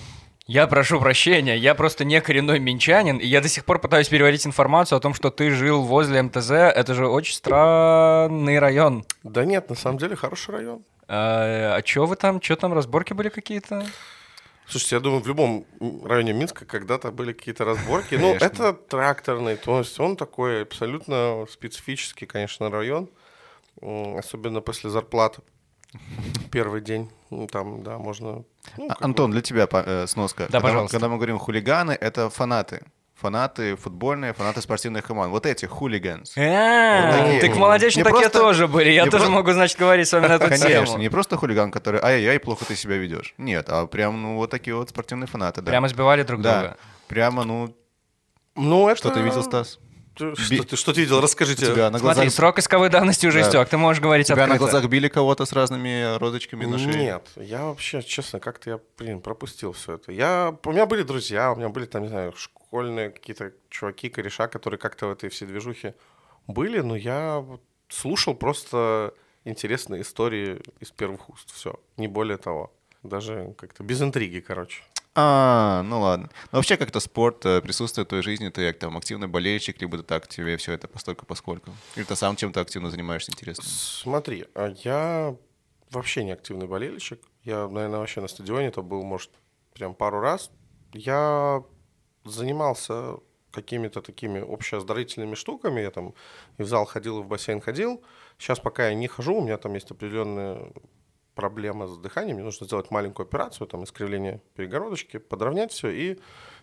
[0.47, 4.47] Я прошу прощения, я просто не коренной минчанин, и я до сих пор пытаюсь переварить
[4.47, 6.51] информацию о том, что ты жил возле МТЗ.
[6.53, 9.05] Это же очень странный район.
[9.25, 10.85] Да нет, на самом деле хороший район.
[11.09, 12.39] А, а чё вы там?
[12.39, 13.85] Чё там, разборки были какие-то?
[14.69, 15.67] Слушайте, я думаю, в любом
[16.05, 18.15] районе Минска когда-то были какие-то разборки.
[18.15, 23.11] Ну, это тракторный, то есть он такой абсолютно специфический, конечно, район.
[23.83, 25.43] Особенно после зарплаты.
[26.51, 28.45] Первый день, ну, там, да, можно...
[28.77, 30.45] ну, А, Антон, для тебя э, сноска.
[30.45, 30.97] Да, когда, мы- пожалуйста.
[30.97, 32.83] когда мы говорим хулиганы, это фанаты.
[33.15, 35.33] Фанаты футбольные, фанаты спортивных команд.
[35.33, 36.31] Вот эти хулиганс.
[36.35, 37.41] Такие.
[37.41, 38.91] Так молодечно Не такие тоже были.
[38.91, 40.99] Я тоже могу, значит, говорить с вами на эту Конечно, тему.
[40.99, 43.35] не просто хулиган, который ай-яй, плохо ты себя ведешь.
[43.39, 45.71] Нет, а прям, ну, вот такие вот спортивные фанаты, да.
[45.71, 46.77] Прямо сбивали друг друга.
[47.09, 47.75] прямо, ну,
[48.55, 48.99] Ну, это...
[48.99, 49.79] Что ты видел, Стас?
[50.17, 51.21] Что, Би- ты, что ты видел?
[51.21, 51.67] Расскажите.
[51.71, 53.49] У тебя на Смотри, глазах, срок исковой давности уже Да.
[53.49, 54.71] истек, ты можешь говорить тебя на открыто.
[54.73, 56.97] глазах били кого-то с разными розочками на шее?
[56.97, 60.13] Нет, я вообще, честно, как-то я, блин, пропустил все это.
[60.13, 64.49] Я, у меня были друзья, у меня были там, не знаю, школьные какие-то чуваки, кореша,
[64.49, 65.95] которые как-то в этой всей движухе
[66.47, 67.45] были, но я
[67.89, 69.13] слушал просто
[69.45, 71.53] интересные истории из первых уст.
[71.55, 72.73] Все, не более того.
[73.03, 74.83] Даже как-то без интриги, короче.
[75.19, 76.29] А, ну ладно.
[76.53, 79.97] Но вообще как-то спорт э, присутствует в твоей жизни, ты как там активный болельщик, либо
[79.97, 81.73] ты так тебе все это постольку поскольку.
[81.97, 83.67] Или ты сам чем-то активно занимаешься интересным?
[83.67, 85.35] Смотри, а я
[85.91, 87.21] вообще не активный болельщик.
[87.45, 89.31] Я, наверное, вообще на стадионе это был, может,
[89.73, 90.51] прям пару раз.
[90.93, 91.63] Я
[92.25, 93.17] занимался
[93.53, 95.81] какими-то такими общеоздоровительными штуками.
[95.81, 96.15] Я там
[96.59, 98.03] и в зал ходил, и в бассейн ходил.
[98.37, 100.71] Сейчас пока я не хожу, у меня там есть определенная
[101.37, 102.37] проблема с дыханием.
[102.37, 106.19] Мне нужно сделать маленькую операцию, там искривление перегородочки, подровнять все и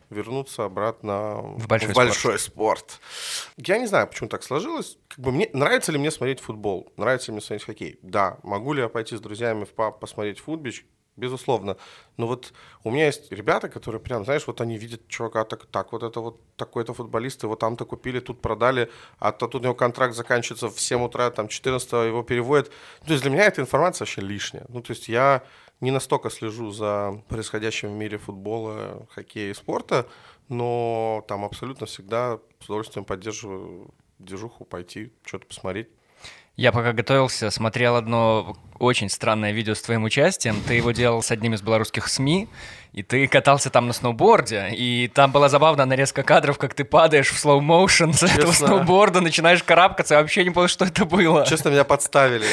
[0.10, 3.00] вернуться обратно В большой большой спорт.
[3.56, 4.98] Я не знаю, почему так сложилось.
[5.08, 6.92] Как бы мне нравится ли мне смотреть футбол?
[6.98, 8.00] Нравится ли мне смотреть хоккей?
[8.02, 8.40] Да.
[8.44, 10.86] Могу ли я пойти с друзьями в паб посмотреть футбич?
[11.16, 11.78] Безусловно.
[12.18, 15.92] Но вот у меня есть ребята, которые прям, знаешь, вот они видят чувака так, так
[15.92, 19.76] вот это вот такой-то футболист, его там-то купили, тут продали, а то тут у него
[19.76, 22.72] контракт заканчивается в 7 утра, там 14 его переводят.
[23.02, 24.66] Ну, то есть для меня эта информация вообще лишняя.
[24.70, 25.44] Ну, то есть я
[25.82, 30.08] не настолько слежу за происходящим в мире футбола, хоккея и спорта,
[30.50, 35.90] но там абсолютно всегда с удовольствием поддерживаю движуху, пойти, что-то посмотреть.
[36.56, 40.62] Я пока готовился, смотрел одно очень странное видео с твоим участием.
[40.68, 42.48] Ты его делал с одним из белорусских СМИ,
[42.92, 47.32] и ты катался там на сноуборде, и там была забавная нарезка кадров, как ты падаешь
[47.32, 48.68] в слоу-моушен с этого Честно.
[48.68, 51.44] сноуборда, начинаешь карабкаться, я вообще не понял, что это было.
[51.48, 52.46] Честно, меня подставили.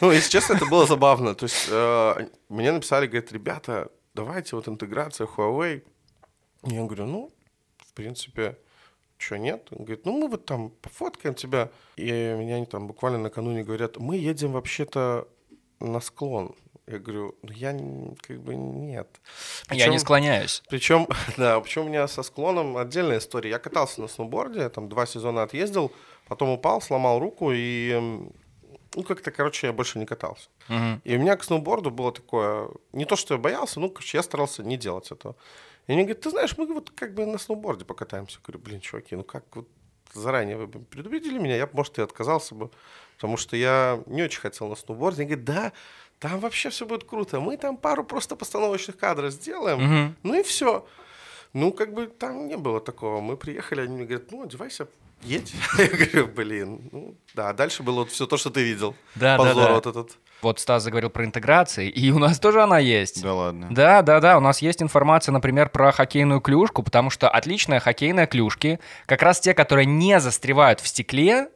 [0.00, 1.34] Ну, если честно, это было забавно.
[1.34, 5.82] То есть э, мне написали, говорят, ребята, давайте вот интеграция Huawei.
[6.64, 7.30] Я говорю, ну,
[7.86, 8.56] в принципе,
[9.18, 9.68] что нет?
[9.70, 11.70] Он говорит, ну мы вот там пофоткаем тебя.
[11.96, 15.26] И меня они там буквально накануне говорят, мы едем вообще-то
[15.80, 16.54] на склон.
[16.86, 17.72] Я говорю, ну я
[18.22, 19.08] как бы нет.
[19.70, 20.62] Я не Причем- склоняюсь.
[20.68, 23.50] причем, да, причем у меня со склоном отдельная история.
[23.50, 25.90] Я катался на сноуборде, я там два сезона отъездил,
[26.28, 27.92] потом упал, сломал руку и,
[28.94, 30.48] ну, как-то, короче, я больше не катался.
[30.68, 31.00] Мгм.
[31.04, 34.22] И у меня к сноуборду было такое, не то, что я боялся, ну, короче, я
[34.22, 35.34] старался не делать этого.
[35.86, 38.38] И они говорят, ты знаешь, мы вот как бы на сноуборде покатаемся.
[38.38, 39.68] Я говорю, блин, чуваки, ну как вот
[40.12, 42.70] заранее вы бы предупредили меня, я бы, может, и отказался бы,
[43.16, 45.22] потому что я не очень хотел на сноуборде.
[45.22, 45.72] Они говорят, да,
[46.18, 50.16] там вообще все будет круто, мы там пару просто постановочных кадров сделаем, Мгм.
[50.22, 50.86] ну и все.
[51.52, 53.20] Ну, как бы там не было такого.
[53.20, 54.88] Мы приехали, они мне говорят, ну, одевайся,
[55.22, 55.54] едь.
[55.78, 57.52] Я говорю, блин, ну, да.
[57.54, 58.94] Дальше было вот все то, что ты видел.
[59.14, 59.74] Да, да, Позор да.
[59.74, 60.18] вот этот.
[60.42, 63.22] Вот Стас заговорил про интеграции, и у нас тоже она есть.
[63.22, 63.68] Да ладно.
[63.70, 68.26] Да, да, да, у нас есть информация, например, про хоккейную клюшку, потому что отличные хоккейные
[68.26, 71.48] клюшки, как раз те, которые не застревают в стекле,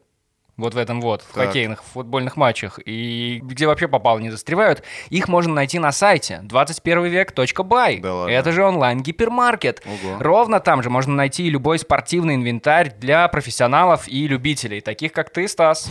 [0.57, 1.47] вот в этом вот, в Так.
[1.47, 8.01] хоккейных, футбольных матчах, и где вообще попало не застревают, их можно найти на сайте 21век.бай.
[8.01, 8.31] Да ладно?
[8.33, 9.83] Это же онлайн-гипермаркет.
[10.19, 15.49] Ровно там же можно найти любой спортивный инвентарь для профессионалов и любителей, таких как ты,
[15.49, 15.91] Стас.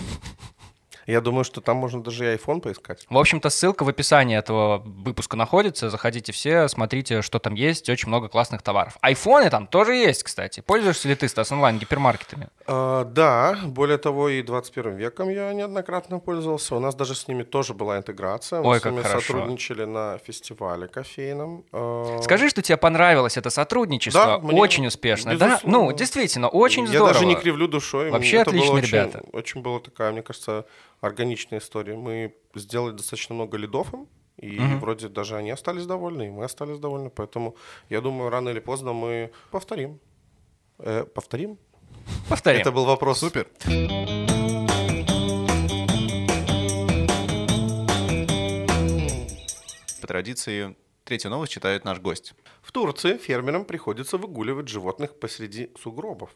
[1.10, 3.06] Я думаю, что там можно даже и iPhone поискать.
[3.10, 5.89] В общем-то, ссылка в описании этого выпуска находится.
[5.89, 7.89] Заходите все, смотрите, что там есть.
[7.89, 8.98] Очень много классных товаров.
[9.02, 10.62] Айфоны там тоже есть, кстати.
[10.62, 12.50] Пользуешься ли ты, Стас, онлайн-гипермаркетами?
[12.67, 16.76] А, да, более того, и 21 веком я неоднократно пользовался.
[16.76, 18.62] У нас даже с ними тоже была интеграция.
[18.62, 19.22] Мы Ой, с как ними хорошо.
[19.34, 21.63] сотрудничали на фестивале кофейном.
[21.72, 24.26] А, Скажи, что тебе понравилось это сотрудничество.
[24.26, 25.36] Да, мне очень успешно.
[25.38, 25.60] Да?
[25.63, 27.13] Ну, действительно, очень я здорово.
[27.13, 28.12] даже не кривлю душой.
[28.12, 29.22] Вообще было отличные очень- ребята.
[29.34, 30.65] Очень была такая, мне кажется,
[31.01, 31.95] органичная история.
[31.95, 34.07] Мы сделали достаточно много лидов им,
[34.38, 34.79] и Мгм.
[34.79, 37.09] вроде даже они остались довольны, и мы остались довольны.
[37.09, 37.55] Поэтому
[37.89, 39.99] я думаю, рано или поздно мы повторим.
[40.79, 41.57] Э, повторим?
[42.29, 42.62] Повторим.
[42.62, 43.19] Это был вопрос.
[43.19, 43.47] Супер.
[50.01, 52.33] По традиции, третью новость читает наш гость.
[52.62, 56.29] В Турции фермерам приходится выгуливать животных посреди сугробов.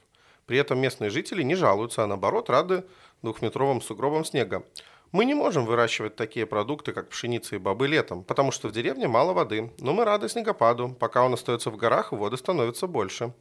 [0.45, 2.83] При этом местные жители не жалуются, а наоборот рады
[3.21, 4.63] двухметровым сугробам снега.
[5.11, 9.07] Мы не можем выращивать такие продукты, как пшеница и бобы летом, потому что в деревне
[9.07, 9.71] мало воды.
[9.79, 10.89] Но мы рады снегопаду.
[10.99, 13.31] Пока он остается в горах, воды становится больше.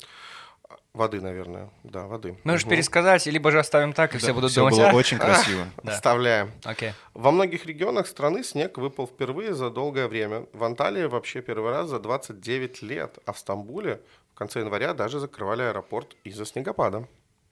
[0.93, 1.71] Воды, наверное.
[1.85, 2.39] Да, воды.
[2.45, 2.73] Можешь Мгм.
[2.75, 5.65] пересказать, либо же оставим так, и все будут Все думать, было «А, очень красиво.
[5.83, 5.93] Да.
[5.93, 6.51] Вставляем.
[6.65, 6.93] Окей.
[7.15, 10.47] Во многих регионах страны снег выпал впервые за долгое время.
[10.53, 14.03] В Анталии вообще первый раз за 29 лет, а в Стамбуле
[14.35, 17.07] в конце января даже закрывали аэропорт из-за снегопада.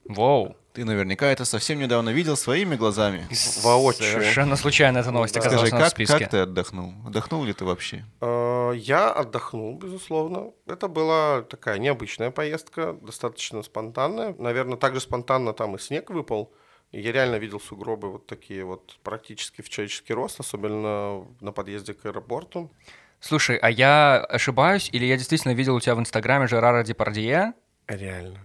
[0.05, 0.55] Воу.
[0.73, 3.27] Ты наверняка это совсем недавно видел своими глазами.
[3.61, 4.11] Воочию.
[4.13, 5.41] Совершенно случайно эта новость Да.
[5.41, 6.19] оказалась Скажи, нас в как, списке.
[6.19, 6.93] как ты отдохнул?
[7.05, 8.05] Отдохнул ли ты вообще?
[8.21, 10.53] Э, Я отдохнул, безусловно.
[10.65, 14.33] Это была такая необычная поездка, достаточно спонтанная.
[14.39, 16.51] Наверное, также спонтанно там и снег выпал.
[16.91, 22.05] Я реально видел сугробы вот такие вот практически в человеческий рост, особенно на подъезде к
[22.05, 22.71] аэропорту.
[23.21, 27.53] Слушай, а я ошибаюсь, или я действительно видел у тебя в Инстаграме Жерара Депардье,
[27.87, 28.39] Реально.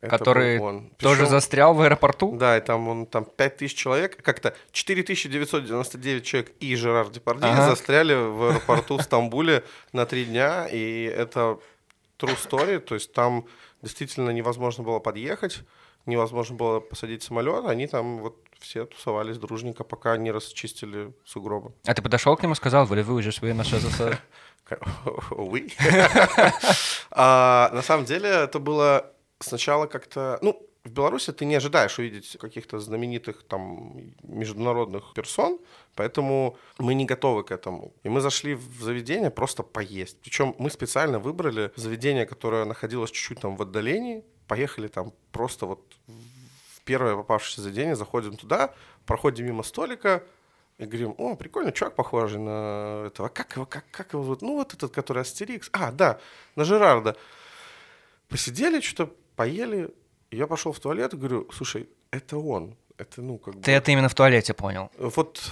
[0.00, 0.90] Это который он.
[0.98, 2.34] тоже Причем- застрял в аэропорту?
[2.36, 7.68] Да, и там он там 5000 человек, как-то 4999 человек и Жерар Депардье Ага.
[7.70, 9.62] застряли в аэропорту в Стамбуле
[9.92, 11.58] на три дня, и это
[12.18, 13.46] true story, то есть там
[13.82, 15.60] действительно невозможно было подъехать,
[16.10, 21.72] невозможно было посадить самолет, они там вот все тусовались дружненько, пока не расчистили сугробы.
[21.86, 23.80] А ты подошел к нему и сказал, вы уже свои наши
[25.30, 25.68] Увы.
[27.10, 30.38] А, На самом деле это было сначала как-то...
[30.42, 35.58] Ну, в Беларуси ты не ожидаешь увидеть каких-то знаменитых там международных персон,
[35.94, 37.92] поэтому мы не готовы к этому.
[38.02, 40.18] И мы зашли в заведение просто поесть.
[40.22, 45.89] Причем мы специально выбрали заведение, которое находилось чуть-чуть там в отдалении, поехали там просто вот
[46.90, 48.74] первое попавшееся заведение, заходим туда,
[49.06, 50.24] проходим мимо столика,
[50.76, 53.28] и говорим, о, прикольно, чувак похожий на этого.
[53.28, 54.42] Как его, как, как его зовут?
[54.42, 55.70] Ну, вот этот, который Астерикс.
[55.72, 56.18] А, да,
[56.56, 57.16] на Жерарда.
[58.28, 59.94] Посидели, что-то поели.
[60.32, 62.74] Я пошел в туалет говорю, слушай, это он.
[63.00, 63.62] Это, ну, как бы...
[63.62, 64.90] Ты это именно в туалете понял.
[64.98, 65.50] Вот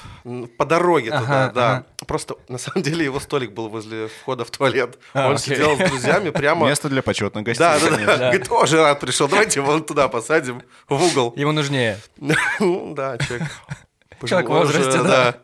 [0.58, 1.70] по дороге туда, Ага, да.
[1.70, 1.87] ага.
[2.06, 4.98] Просто, на самом деле, его столик был возле входа в туалет.
[5.14, 5.54] А, он окей.
[5.54, 6.66] сидел с друзьями прямо...
[6.68, 7.61] Место для почетных гостей.
[7.64, 8.16] Да, да, да.
[8.18, 11.32] Говорит, о, Жерар пришел, давайте вон туда посадим, в угол.
[11.37, 11.98] Ему нужнее.
[12.61, 13.48] Ну, да, человек.
[14.26, 15.40] Человек в возрасте, да.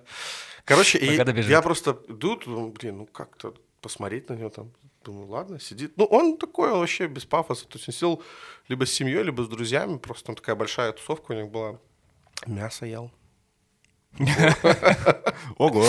[0.66, 2.36] Короче, я просто иду,
[2.72, 4.72] блин, ну как-то посмотреть на него там.
[5.04, 5.92] Думаю, ладно, сидит.
[5.96, 7.66] Ну, он такой он вообще без пафоса.
[7.68, 8.22] То есть он сидел
[8.68, 9.98] либо с семьей, либо с друзьями.
[9.98, 11.78] Просто там такая большая тусовка у них была.
[12.46, 13.10] Мясо ел.
[15.58, 15.86] Ого.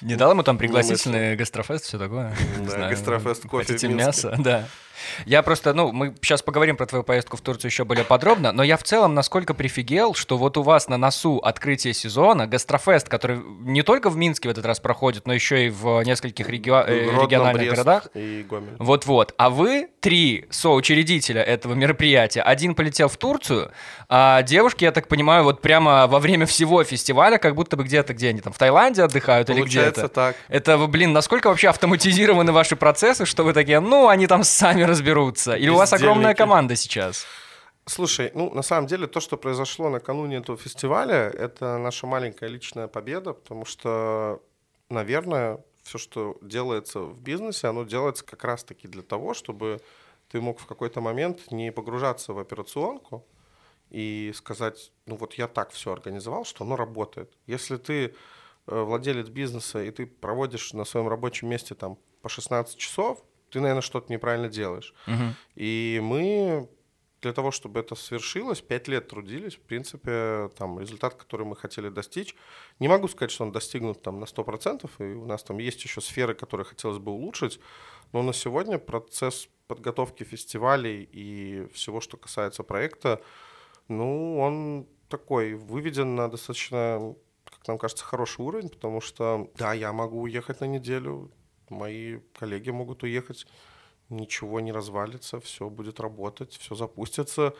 [0.00, 2.34] Не дал ему там пригласительный гастрофест, все такое?
[2.66, 4.36] Да, гастрофест, кофе мясо?
[4.38, 4.68] Да.
[5.26, 8.62] Я просто, ну, мы сейчас поговорим про твою поездку в Турцию еще более подробно, но
[8.62, 13.40] я в целом насколько прифигел, что вот у вас на носу открытие сезона, гастрофест, который
[13.60, 17.04] не только в Минске в этот раз проходит, но еще и в нескольких регио- э,
[17.04, 18.06] Гродно, региональных Брест городах.
[18.14, 18.76] И Гомель.
[18.78, 19.34] Вот-вот.
[19.36, 22.42] А вы три соучредителя этого мероприятия.
[22.42, 23.70] Один полетел в Турцию,
[24.08, 28.14] а девушки, я так понимаю, вот прямо во время всего фестиваля, как будто бы где-то,
[28.14, 30.14] где они там, в Таиланде отдыхают или Получается где-то.
[30.14, 30.36] так.
[30.48, 35.54] Это, блин, насколько вообще автоматизированы ваши процессы, что вы такие, ну, они там сами разберутся.
[35.54, 37.26] Или у вас огромная команда сейчас?
[37.86, 42.88] Слушай, ну, на самом деле, то, что произошло накануне этого фестиваля, это наша маленькая личная
[42.88, 44.42] победа, потому что,
[44.88, 49.80] наверное, все, что делается в бизнесе, оно делается как раз-таки для того, чтобы
[50.30, 53.26] ты мог в какой-то момент не погружаться в операционку
[53.90, 57.30] и сказать, ну вот я так все организовал, что оно работает.
[57.46, 58.12] Если ты э,
[58.66, 63.22] владелец бизнеса и ты проводишь на своем рабочем месте там по 16 часов,
[63.54, 64.92] ты, наверное, что-то неправильно делаешь.
[65.54, 66.68] И мы
[67.22, 69.54] для того, чтобы это свершилось, пять лет трудились.
[69.54, 72.34] В принципе, там результат, который мы хотели достичь.
[72.80, 76.00] Не могу сказать, что он достигнут там на 100%, и у нас там есть еще
[76.00, 77.60] сферы, которые хотелось бы улучшить.
[78.12, 83.22] Но на сегодня процесс подготовки фестивалей и всего, что касается проекта,
[83.88, 87.14] ну, он такой, выведен на достаточно,
[87.44, 91.30] как нам кажется, хороший уровень, потому что, да, я могу уехать на неделю,
[91.70, 93.46] мои коллеги могут уехать,
[94.08, 97.54] ничего не развалится, все будет работать, все запустится.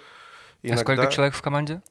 [0.69, 1.83] А сколько человек в команде?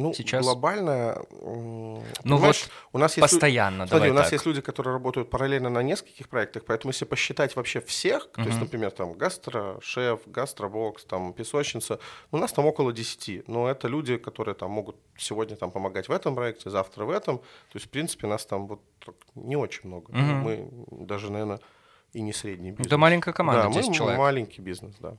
[0.00, 0.44] Ну, сейчас?
[0.44, 1.22] глобально...
[1.30, 4.32] Ну вот у нас есть лю- Постоянно, Смотри, давай у нас так.
[4.32, 8.60] есть люди, которые работают параллельно на нескольких проектах, поэтому если посчитать вообще всех, то есть,
[8.60, 11.98] например, там гастро, шеф, гастробокс, там песочница,
[12.32, 16.12] у нас там около 10, но это люди, которые там могут сегодня там помогать в
[16.12, 18.80] этом проекте, завтра в этом, то есть, в принципе, нас там вот
[19.34, 20.12] не очень много.
[20.12, 20.42] Мгм.
[20.42, 21.60] Мы даже, наверное,
[22.12, 22.86] и не средний бизнес.
[22.86, 24.18] Это маленькая команда, да, 10 мы человек.
[24.18, 25.16] маленький бизнес, да.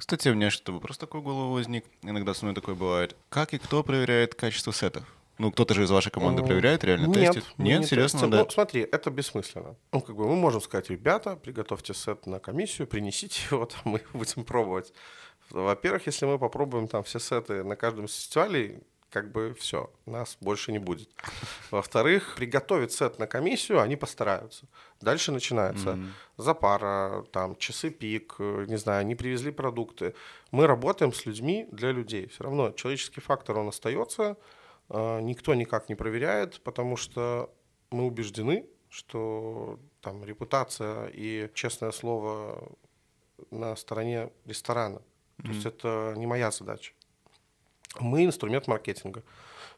[0.00, 1.84] Кстати, у меня что вопрос такой в голову возник.
[2.00, 3.14] Иногда со мной такое бывает.
[3.28, 5.04] Как и кто проверяет качество сетов?
[5.36, 7.44] Ну, кто-то же из вашей команды проверяет, реально Нет, тестит?
[7.58, 8.30] Нет, не серьезно, тестим.
[8.30, 8.44] да?
[8.44, 9.76] Ну, смотри, это бессмысленно.
[9.92, 14.00] Ну, как бы мы можем сказать, ребята, приготовьте сет на комиссию, принесите его, там, мы
[14.14, 14.94] будем пробовать.
[15.50, 18.78] Во-первых, если мы попробуем там все сеты на каждом из фестивалей,
[19.10, 21.10] как бы все, нас больше не будет.
[21.70, 24.66] Во-вторых, приготовить сет на комиссию они постараются.
[25.00, 25.98] Дальше начинается
[26.36, 30.14] запара, там, часы пик, э, не знаю, не привезли продукты.
[30.52, 32.28] Мы работаем с людьми для людей.
[32.28, 34.36] Все равно человеческий фактор, он остается,
[34.88, 37.50] э, никто никак не проверяет, потому что
[37.90, 42.72] мы убеждены, что там репутация и честное слово
[43.50, 45.02] на стороне ресторана.
[45.42, 46.92] То есть это не моя задача.
[47.98, 49.22] Мы инструмент маркетинга.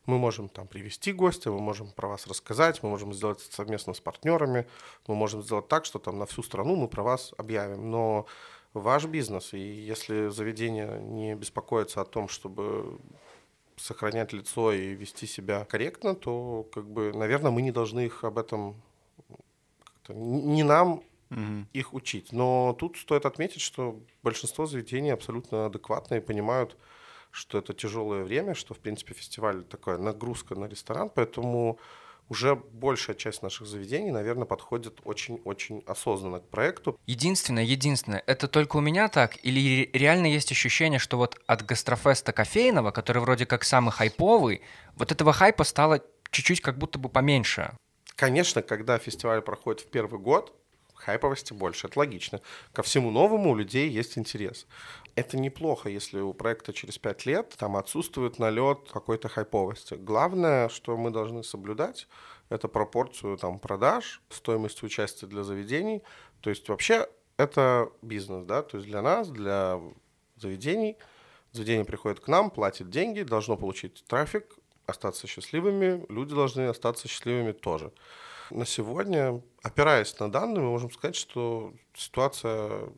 [0.05, 3.95] Мы можем там привести гостя, мы можем про вас рассказать, мы можем сделать это совместно
[3.95, 4.67] с партнерами,
[5.07, 7.91] мы можем сделать так, что там на всю страну мы про вас объявим.
[7.91, 8.27] Но
[8.75, 12.99] ваш бизнес, и если заведение не беспокоится о том, чтобы
[13.77, 18.39] сохранять лицо и вести себя корректно, то, как бы, наверное, мы не должны их об
[18.39, 18.83] этом
[20.09, 21.67] не нам угу.
[21.73, 22.33] их учить.
[22.33, 26.77] Но тут стоит отметить, что большинство заведений абсолютно адекватно и понимают,
[27.33, 31.81] что это тяжелое время, что, в принципе, фестиваль такая нагрузка на ресторан, поэтому
[32.29, 36.99] уже большая часть наших заведений, наверное, подходит очень-очень осознанно к проекту.
[37.07, 39.45] Единственное, единственное, это только у меня так?
[39.45, 44.63] Или реально есть ощущение, что вот от гастрофеста кофейного, который вроде как самый хайповый,
[44.95, 47.73] вот этого хайпа стало чуть-чуть как будто бы поменьше?
[48.15, 50.55] Конечно, когда фестиваль проходит в первый год,
[50.95, 52.41] хайповости больше, это логично.
[52.73, 54.67] Ко всему новому у людей есть интерес.
[55.15, 59.95] Это неплохо, если у проекта через пять лет там отсутствует налет какой-то хайповости.
[59.95, 62.09] Главное, что мы должны соблюдать,
[62.49, 66.03] это пропорцию там, продаж, стоимость участия для заведений.
[66.41, 69.81] То есть вообще это бизнес, да, то есть для нас, для
[70.37, 70.97] заведений,
[71.53, 74.47] заведение приходит к нам, платит деньги, должно получить трафик,
[74.87, 77.93] остаться счастливыми, люди должны остаться счастливыми тоже.
[78.51, 82.89] На сегодня, опираясь на данные, мы можем сказать, что ситуация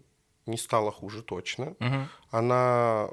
[0.46, 1.74] не стала хуже точно.
[1.80, 2.08] Угу.
[2.30, 3.08] Она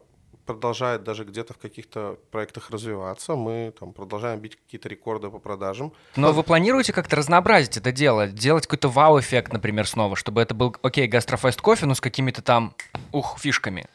[0.45, 3.35] продолжает даже где-то в каких-то проектах развиваться.
[3.35, 5.93] Мы там продолжаем бить какие-то рекорды по продажам.
[6.15, 8.27] Но вы планируете как-то разнообразить это дело?
[8.27, 12.75] Делать какой-то вау-эффект, например, снова, чтобы это был, окей, гастрофест кофе, но с какими-то там,
[13.11, 13.85] ух, фишками?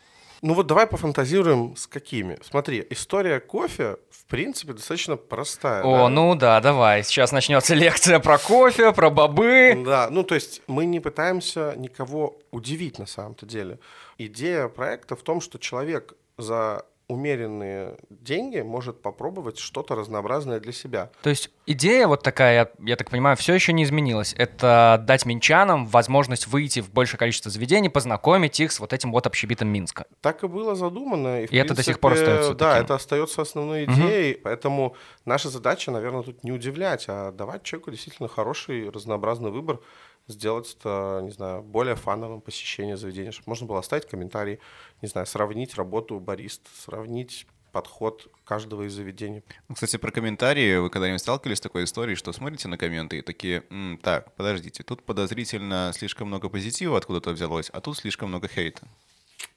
[0.43, 2.39] Ну вот давай пофантазируем с какими.
[2.43, 5.83] Смотри, история кофе, в принципе, достаточно простая.
[5.83, 6.09] О, да?
[6.09, 7.03] ну да, давай.
[7.05, 9.83] Сейчас начнется лекция про кофе, про бобы.
[9.85, 13.79] Да, ну то есть мы не пытаемся никого удивить на самом-то деле.
[14.19, 21.11] Идея проекта в том, что человек за умеренные деньги может попробовать что-то разнообразное для себя.
[21.23, 24.35] То есть идея вот такая, я, я так понимаю, все еще не изменилась.
[24.37, 29.27] Это дать минчанам возможность выйти в большее количество заведений, познакомить их с вот этим вот
[29.27, 30.07] общебитом Минска.
[30.21, 31.43] Так и было задумано.
[31.43, 32.85] И, и принципе, это до сих пор остается Да, таким.
[32.85, 34.41] это остается основной идеей, угу.
[34.45, 39.81] поэтому наша задача, наверное, тут не удивлять, а давать человеку действительно хороший разнообразный выбор
[40.29, 44.59] сделать это, не знаю, более фановым посещение заведения, чтобы можно было оставить комментарий,
[45.03, 49.43] не знаю, сравнить работу барист, сравнить подход каждого из заведений.
[49.69, 50.79] Ну, кстати, про комментарии.
[50.79, 54.83] Вы когда-нибудь сталкивались с такой историей, что смотрите на комменты и такие, М, так, подождите,
[54.83, 58.89] тут подозрительно слишком много позитива откуда-то взялось, а тут слишком много хейта.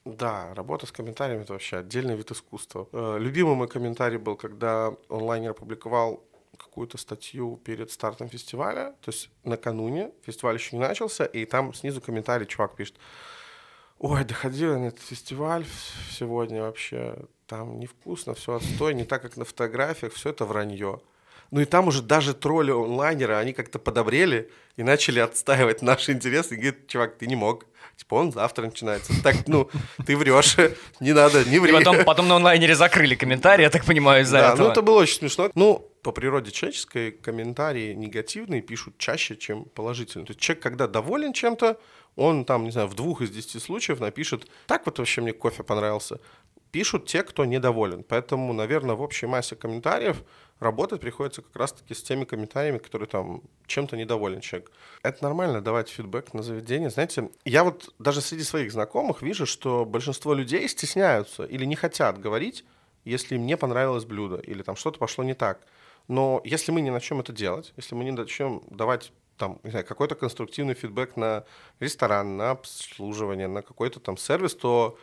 [0.04, 2.88] Да, работа с комментариями— это вообще отдельный вид искусства.
[2.92, 6.22] Э, любимый мой комментарий был, когда онлайнер опубликовал
[6.70, 12.00] какую-то статью перед стартом фестиваля, то есть накануне, фестиваль еще не начался, и там снизу
[12.00, 12.94] комментарий чувак пишет,
[13.98, 15.66] ой, доходила на этот фестиваль
[16.12, 21.00] сегодня вообще, там невкусно, все отстой, не так, как на фотографиях, все это вранье.
[21.50, 26.54] Ну и там уже даже тролли онлайнера, они как-то подобрели и начали отстаивать наши интересы.
[26.54, 27.66] И говорит, чувак, ты не мог.
[27.96, 29.12] Типа он завтра начинается.
[29.22, 29.68] Так, ну,
[30.06, 30.56] ты врешь,
[31.00, 31.72] не надо, не ври.
[31.72, 34.66] И потом, потом на онлайнере закрыли комментарии, я так понимаю, из-за да, этого.
[34.66, 35.50] ну это было очень смешно.
[35.54, 40.26] Ну, по природе человеческой комментарии негативные пишут чаще, чем положительные.
[40.26, 41.78] То есть человек, когда доволен чем-то,
[42.16, 45.62] он там, не знаю, в двух из десяти случаев напишет, так вот вообще мне кофе
[45.62, 46.20] понравился.
[46.72, 48.04] Пишут те, кто недоволен.
[48.04, 50.22] Поэтому, наверное, в общей массе комментариев
[50.60, 54.70] работать приходится как раз-таки с теми комментариями, которые там чем-то недоволен человек.
[55.02, 56.90] Это нормально давать фидбэк на заведение.
[56.90, 62.20] Знаете, я вот даже среди своих знакомых вижу, что большинство людей стесняются или не хотят
[62.20, 62.64] говорить,
[63.04, 65.66] если им не понравилось блюдо или там что-то пошло не так.
[66.08, 69.86] Но если мы не начнем это делать, если мы не начнем давать там, не знаю,
[69.86, 71.44] какой-то конструктивный фидбэк на
[71.80, 74.98] ресторан, на обслуживание, на какой-то там сервис, то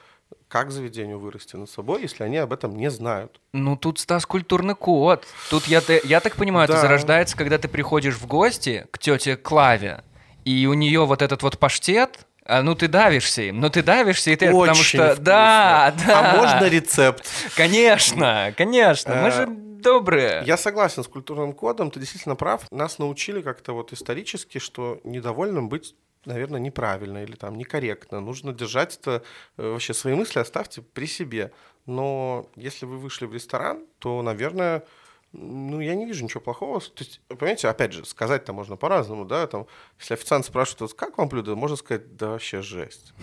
[0.47, 3.41] как заведению вырасти над собой, если они об этом не знают?
[3.53, 5.25] Ну, тут, Стас, культурный код.
[5.49, 6.75] Тут, я, я так понимаю, да.
[6.75, 10.03] это зарождается, когда ты приходишь в гости к тете Клаве,
[10.45, 14.31] и у нее вот этот вот паштет, а, ну ты давишься им, ну ты давишься,
[14.31, 15.23] и ты, Очень потому что, вкусно.
[15.23, 16.19] да, да.
[16.19, 17.25] А можно рецепт?
[17.55, 19.49] Конечно, конечно, мы же
[19.81, 20.43] добрые.
[20.45, 22.65] Я согласен с культурным кодом, ты действительно прав.
[22.71, 28.19] Нас научили как-то вот исторически, что недовольным быть наверное, неправильно или там некорректно.
[28.19, 29.23] Нужно держать это,
[29.55, 31.53] э, вообще свои мысли оставьте при себе.
[31.85, 34.83] Но если вы вышли в ресторан, то, наверное,
[35.31, 36.79] ну, я не вижу ничего плохого.
[36.81, 39.67] То есть, понимаете, опять же, сказать-то можно по-разному, да, там,
[39.99, 43.13] если официант спрашивает, как вам блюдо, можно сказать, да вообще жесть.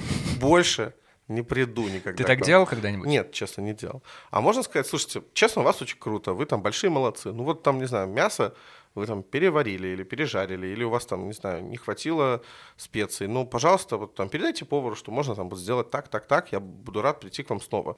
[0.40, 0.94] Больше
[1.28, 2.16] не приду никогда.
[2.16, 3.06] Ты так делал когда-нибудь?
[3.06, 4.02] Нет, честно, не делал.
[4.30, 7.32] А можно сказать, слушайте, честно, у вас очень круто, вы там большие молодцы.
[7.32, 8.54] Ну вот там, не знаю, мясо
[8.94, 12.42] вы там переварили или пережарили, или у вас там, не знаю, не хватило
[12.76, 16.52] специй, ну, пожалуйста, вот там передайте повару, что можно там вот сделать так, так, так,
[16.52, 17.96] я буду рад прийти к вам снова.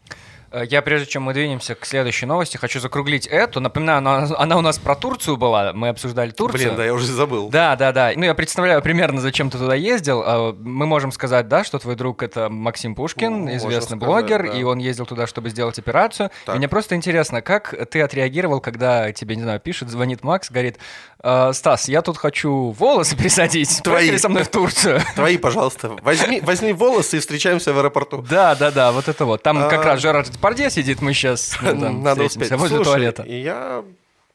[0.51, 3.61] Э, Я, прежде чем мы двинемся к следующей новости, хочу закруглить эту.
[3.61, 6.62] Напоминаю, она, она у нас про Турцию была, мы обсуждали Турцию.
[6.62, 7.51] Блин, да, я уже забыл.
[7.51, 8.12] Да, да, да.
[8.16, 10.22] Ну, я представляю примерно, зачем ты туда ездил.
[10.24, 14.42] А, Мы можем сказать, да, что твой друг это Максим Пушкин, Ну, известный сказать, блогер,
[14.51, 14.59] да.
[14.59, 16.30] и он ездил туда, чтобы сделать операцию.
[16.47, 16.57] Так.
[16.57, 20.78] Мне просто интересно, как ты отреагировал, когда тебе, не знаю, пишет, звонит Макс, говорит,
[21.22, 23.82] «Э, Стас, я тут хочу волосы присадить.
[23.82, 23.97] Твои.
[23.97, 25.01] Поехали со мной в Турцию.
[25.14, 28.22] Твои, пожалуйста, возьми, возьми волосы и встречаемся в аэропорту.
[28.28, 29.43] Да, да, да, вот это вот.
[29.43, 29.84] Там как А.
[29.84, 32.51] раз Жерар Депардье сидит, мы сейчас Надо успеть.
[32.53, 33.22] возле Слушай, туалета.
[33.22, 33.84] И я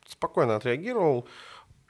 [0.08, 1.28] спокойно отреагировал.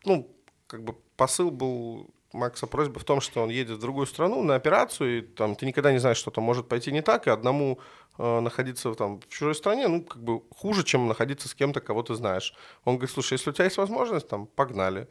[0.06, 0.28] Ну,
[0.68, 4.56] как бы посыл был Макса просьба в том, что он едет в другую страну на
[4.56, 7.80] операцию, и там ты никогда не знаешь, что там может пойти не так, и одному
[8.18, 12.16] находиться там в чужой стране, ну, как бы хуже, чем находиться с кем-то, кого ты
[12.16, 12.54] знаешь.
[12.86, 15.08] Он говорит, слушай, если у тебя есть возможность, там, погнали.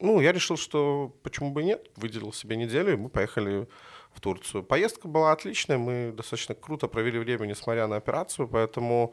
[0.00, 3.68] Ну, я решил, что почему бы и нет, выделил себе неделю, и мы поехали
[4.12, 4.62] в Турцию.
[4.62, 9.12] Поездка была отличная, мы достаточно круто провели время, несмотря на операцию, поэтому,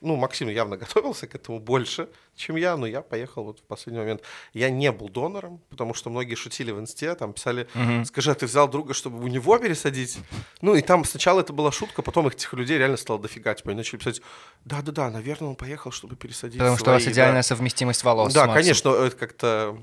[0.00, 4.00] ну, Максим явно готовился к этому больше, чем я, но я поехал вот в последний
[4.00, 4.22] момент.
[4.52, 7.68] Я не был донором, потому что многие шутили в инсте, там писали,
[8.04, 10.18] скажи, а ты взял друга, чтобы у него пересадить?
[10.60, 13.78] Ну, и там сначала это была шутка, потом этих людей реально стало дофига, типа, они
[13.78, 14.22] начали писать,
[14.64, 17.20] да-да-да, наверное, он поехал, чтобы пересадить Потому что у вас свои, да».
[17.20, 18.32] идеальная совместимость волос.
[18.32, 19.78] Да, конечно, это как-то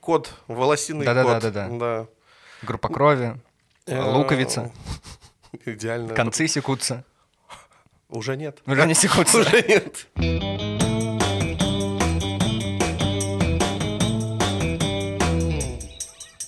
[0.00, 1.42] код, волосиный Да-да-да, код.
[1.42, 1.68] да-да.
[1.68, 2.06] Да.
[2.62, 3.40] Группа крови,
[3.86, 4.70] Э, луковица,
[5.64, 6.14] Идеально.
[6.14, 7.04] концы секутся.
[8.12, 8.62] Уже нет.
[8.66, 9.38] Уже не секутся.
[9.38, 10.06] Уже нет.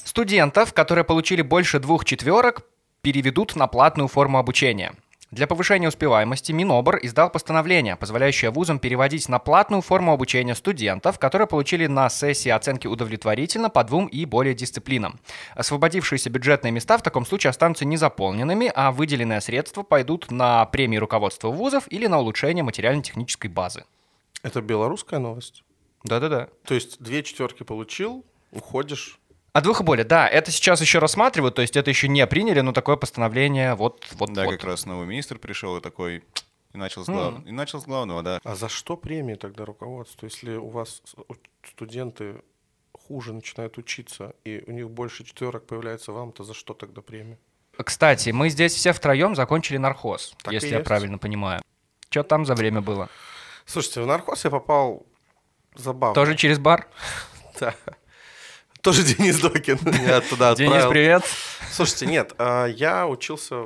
[0.05, 2.67] Студентов, которые получили больше двух четверок,
[3.01, 4.95] переведут на платную форму обучения.
[5.35, 11.49] Для повышения успеваемости Минобр издал постановление, позволяющее вузам переводить на платную форму обучения студентов, которые
[11.49, 15.19] получили на сессии оценки удовлетворительно по двум и более дисциплинам.
[15.57, 21.49] Освободившиеся бюджетные места в таком случае останутся незаполненными, а выделенные средства пойдут на премии руководства
[21.49, 23.87] вузов или на улучшение материально-технической базы.
[24.45, 25.65] Это белорусская новость.
[26.05, 26.47] Да-да-да.
[26.65, 29.19] То есть две четверки получил, уходишь.
[29.55, 32.61] А двух и более, да, это сейчас еще рассматривают, то есть это еще не приняли,
[32.61, 34.51] но такое постановление вот вот Да, вот.
[34.51, 36.25] как раз новый министр пришел и такой...
[36.73, 38.41] И начал с, глав- и начал с главного, да.
[38.43, 40.27] А за что премии тогда руководство?
[40.27, 41.03] Если у вас
[41.69, 42.43] студенты
[43.07, 47.39] хуже начинают учиться, и у них больше четверок появляется вам, то за что тогда премия?
[47.77, 50.89] Кстати, мы здесь все втроем закончили нархоз, Так если я есть.
[50.89, 51.63] правильно понимаю.
[52.11, 53.09] Что там за время было?
[53.67, 55.07] Слушайте, в нархоз я попал
[55.77, 56.15] забавно.
[56.17, 56.89] Тоже через бар?
[57.61, 57.73] Да.
[58.85, 60.91] Тоже Денис Докин меня туда Денис, отправил.
[60.91, 61.25] привет.
[61.73, 63.57] Слушайте, нет, а, я учился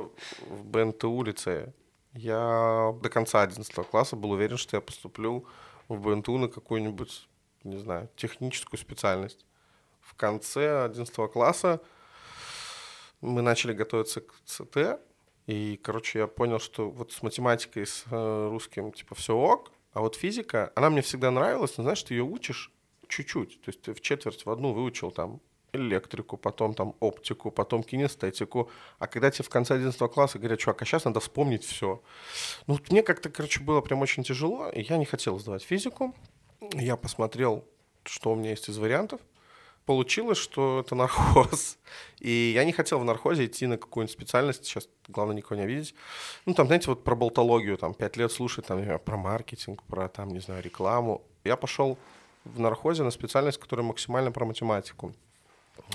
[0.47, 1.73] в БНТУ лицее.
[2.13, 5.45] Я до конца 11 класса был уверен, что я поступлю
[5.89, 7.27] в БНТУ на какую-нибудь,
[7.65, 9.45] не знаю, техническую специальность.
[9.99, 11.81] В конце 11 класса
[13.19, 15.01] мы начали готовиться к ЦТ,
[15.47, 19.99] и, короче, я понял, что вот с математикой, с э, русским, типа, все ок, а
[19.99, 22.71] вот физика, она мне всегда нравилась, но, знаешь, ты ее учишь
[23.09, 23.61] чуть-чуть.
[23.61, 25.41] То есть ты в четверть в одну выучил там
[25.73, 28.69] электрику, потом там оптику, потом кинестетику.
[28.97, 32.01] А когда тебе в конце 11 класса говорят, чувак, а сейчас надо вспомнить все.
[32.67, 36.15] Ну, вот мне как-то, короче, было прям очень тяжело, и я не хотел сдавать физику.
[36.73, 37.65] Я посмотрел,
[38.03, 39.21] что у меня есть из вариантов.
[39.85, 41.79] Получилось, что это нархоз.
[42.19, 45.95] И я не хотел в нархозе идти на какую-нибудь специальность, сейчас главное никого не видеть.
[46.45, 50.29] Ну, там, знаете, вот про болтологию, там, пять лет слушать, там, про маркетинг, про, там,
[50.29, 51.23] не знаю, рекламу.
[51.43, 51.97] Я пошел
[52.45, 55.13] в нархозе на специальность, которая максимально про математику.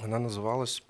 [0.03, 0.83] Она называлась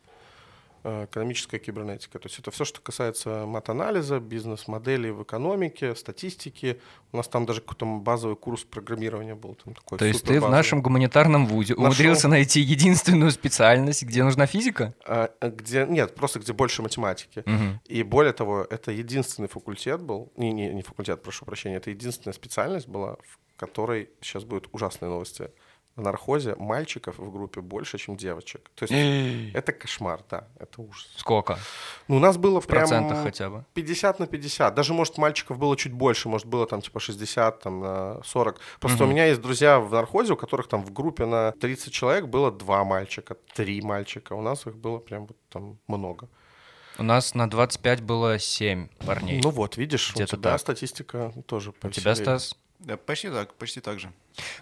[0.85, 2.19] э, экономическая кибернетика.
[2.19, 6.81] То есть это все, что касается мат-анализа, бизнес-моделей в экономике, статистики.
[7.13, 9.57] У нас там даже какой-то базовый курс программирования был.
[9.57, 11.85] Там такой То есть ты в нашем гуманитарном вузе Нашел.
[11.85, 14.95] умудрился найти единственную специальность, где нужна физика?
[15.07, 17.43] А, где нет, просто где больше математики.
[17.47, 17.81] Мгм.
[17.87, 22.35] И более того, это единственный факультет был, не, не, не факультет, прошу прощения, это единственная
[22.35, 25.51] специальность была, в которой сейчас будут ужасные новости.
[25.97, 28.69] В нархозе мальчиков в группе больше, чем девочек.
[28.75, 31.09] То есть это кошмар, да, это ужас.
[31.17, 31.57] Сколько?
[32.09, 33.65] Ну, у нас было В прям процентах хотя бы.
[33.75, 34.75] 50 на 50.
[34.75, 38.59] Даже, может, мальчиков было чуть больше, может, было там типа 60, там на 40.
[38.81, 42.27] Просто у меня есть друзья в нархозе, у которых там в группе на 30 человек
[42.27, 44.33] было два мальчика, три мальчика.
[44.33, 46.29] У нас их было прям вот там много.
[46.99, 49.41] У нас на 25 было 7 парней.
[49.43, 50.61] Ну вот, видишь, у Где-то тебя так.
[50.61, 52.17] статистика тоже У тебя.
[52.17, 52.57] Стас?
[52.85, 54.13] Да, почти так, почти так же.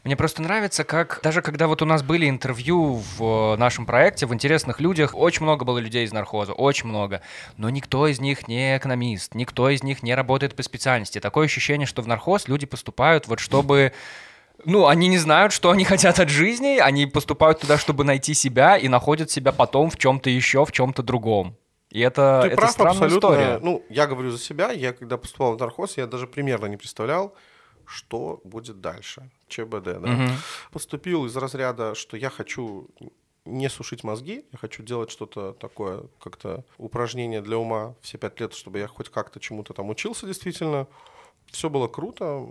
[0.04, 4.26] Мне просто нравится, как даже когда вот у нас были интервью в э, нашем проекте,
[4.26, 7.20] в «Интересных людях», очень много было людей из нархоза, очень много.
[7.56, 11.18] Но никто из них не экономист, никто из них не работает по специальности.
[11.20, 13.92] Такое ощущение, что в нархоз люди поступают вот чтобы
[14.64, 18.76] Ну, они не знают, что они хотят от жизни, они поступают туда, чтобы найти себя,
[18.76, 21.56] и находят себя потом в чем-то еще, в чем-то другом.
[21.90, 23.16] И это, Ты это прав странная абсолютно.
[23.16, 23.58] история.
[23.60, 24.70] Ну, я говорю за себя.
[24.70, 27.34] Я когда поступал в нархоз, я даже примерно не представлял,
[27.92, 29.30] что будет дальше.
[29.48, 29.98] ЧБД, да.
[29.98, 30.30] Мгм.
[30.70, 32.88] Поступил из разряда, что я хочу
[33.44, 38.54] не сушить мозги, я хочу делать что-то такое, как-то упражнение для ума все пять лет,
[38.54, 40.86] чтобы я хоть как-то чему-то там учился действительно.
[41.46, 42.46] Все было круто.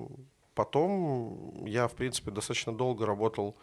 [0.53, 3.57] Потом я, в принципе, достаточно долго работал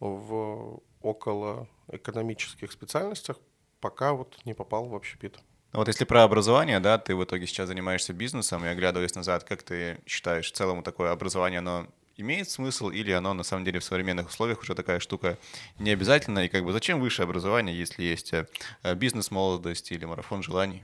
[0.00, 3.36] в около экономических специальностях,
[3.80, 5.38] пока вот не попал в общепит.
[5.72, 9.62] Вот если про образование, да, ты в итоге сейчас занимаешься бизнесом, и оглядываясь назад, как
[9.62, 13.84] ты считаешь, в целом такое образование, оно имеет смысл, или оно на самом деле в
[13.84, 15.38] современных условиях уже такая штука
[15.78, 18.46] не обязательно, и как бы зачем высшее образование, если есть э,
[18.94, 20.82] бизнес молодости или марафон желаний?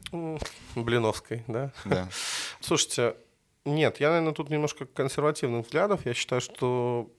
[0.74, 1.72] Блиновской, да?
[1.84, 2.08] Да.
[2.60, 3.16] Слушайте,
[3.64, 6.06] нет, я, наверное, тут немножко консервативных взглядов.
[6.06, 7.10] Я считаю, что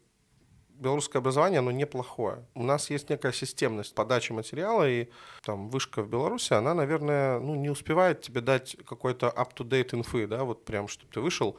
[0.80, 2.46] белорусское образование, оно неплохое.
[2.54, 5.08] У нас есть некая системность подачи материала, и
[5.44, 10.44] там вышка в Беларуси, она, наверное, ну, не успевает тебе дать какой-то up-to-date инфы, да,
[10.44, 11.58] вот прям, чтобы ты вышел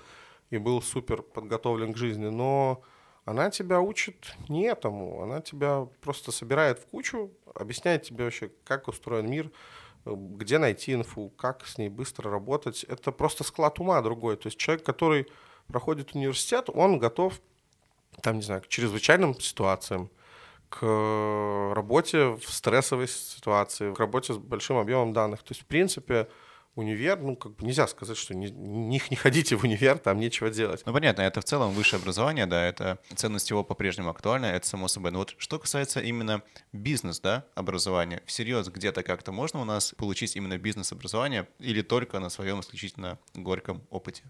[0.50, 2.82] и был супер подготовлен к жизни, но
[3.24, 8.88] она тебя учит не этому, она тебя просто собирает в кучу, объясняет тебе вообще, как
[8.88, 9.50] устроен мир,
[10.06, 12.84] э, где найти инфу, как с ней быстро работать.
[12.84, 14.36] Это просто склад ума другой.
[14.36, 15.26] То есть человек, который
[15.66, 17.40] проходит университет, он готов,
[18.22, 20.10] там, не знаю, к чрезвычайным ситуациям,
[20.68, 25.42] к работе в стрессовой ситуации, к работе с большим объемом данных.
[25.42, 26.28] То есть, в принципе,
[26.78, 30.50] универ, ну, как бы нельзя сказать, что не, не, не ходите в универ, там нечего
[30.50, 30.82] делать.
[30.86, 34.88] Ну, понятно, это в целом высшее образование, да, это ценность его по-прежнему актуальна, это само
[34.88, 35.10] собой.
[35.10, 36.42] Но вот что касается именно
[36.72, 42.30] бизнес, да, образования, всерьез где-то как-то можно у нас получить именно бизнес-образование или только на
[42.30, 44.22] своем исключительно горьком опыте?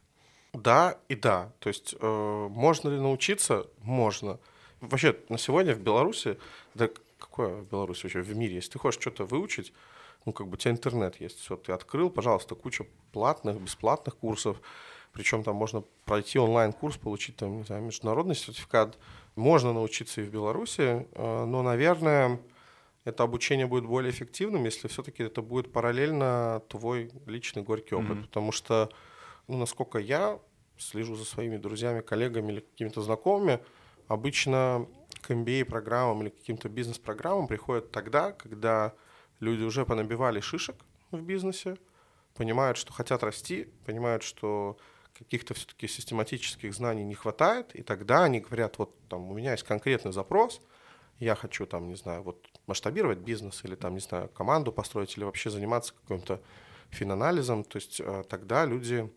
[0.53, 1.53] Да и да.
[1.61, 3.67] То есть э, можно ли научиться?
[3.83, 4.39] Можно.
[4.81, 6.39] Вообще, на сегодня в Беларуси,
[6.75, 6.89] да
[7.19, 9.73] какое в Беларуси вообще в мире, если ты хочешь что-то выучить,
[10.25, 14.61] ну, как бы у тебя интернет есть, все, ты открыл, пожалуйста, куча платных, бесплатных курсов,
[15.13, 18.99] причем там можно пройти онлайн-курс, получить там, не знаю, международный сертификат.
[19.37, 22.41] Можно научиться и в Беларуси, э, но, наверное,
[23.05, 28.23] это обучение будет более эффективным, если все-таки это будет параллельно твой личный горький опыт, Мгм.
[28.25, 28.91] потому что
[29.49, 30.39] ну, насколько я
[30.79, 33.61] слежу за своими друзьями, коллегами или какими-то знакомыми,
[34.07, 34.87] обычно
[35.23, 38.95] к MBA-программам или каким-то бизнес-программам приходят тогда, когда
[39.41, 40.77] люди уже понабивали шишек
[41.11, 41.77] в бизнесе,
[42.35, 44.79] понимают, что хотят расти, понимают, что
[45.19, 49.65] каких-то все-таки систематических знаний не хватает, и тогда они говорят, вот там у меня есть
[49.65, 50.61] конкретный запрос,
[51.19, 55.25] я хочу там, не знаю, вот масштабировать бизнес или там, не знаю, команду построить или
[55.25, 56.41] вообще заниматься каким-то
[56.91, 59.11] финанализом, то есть э, тогда люди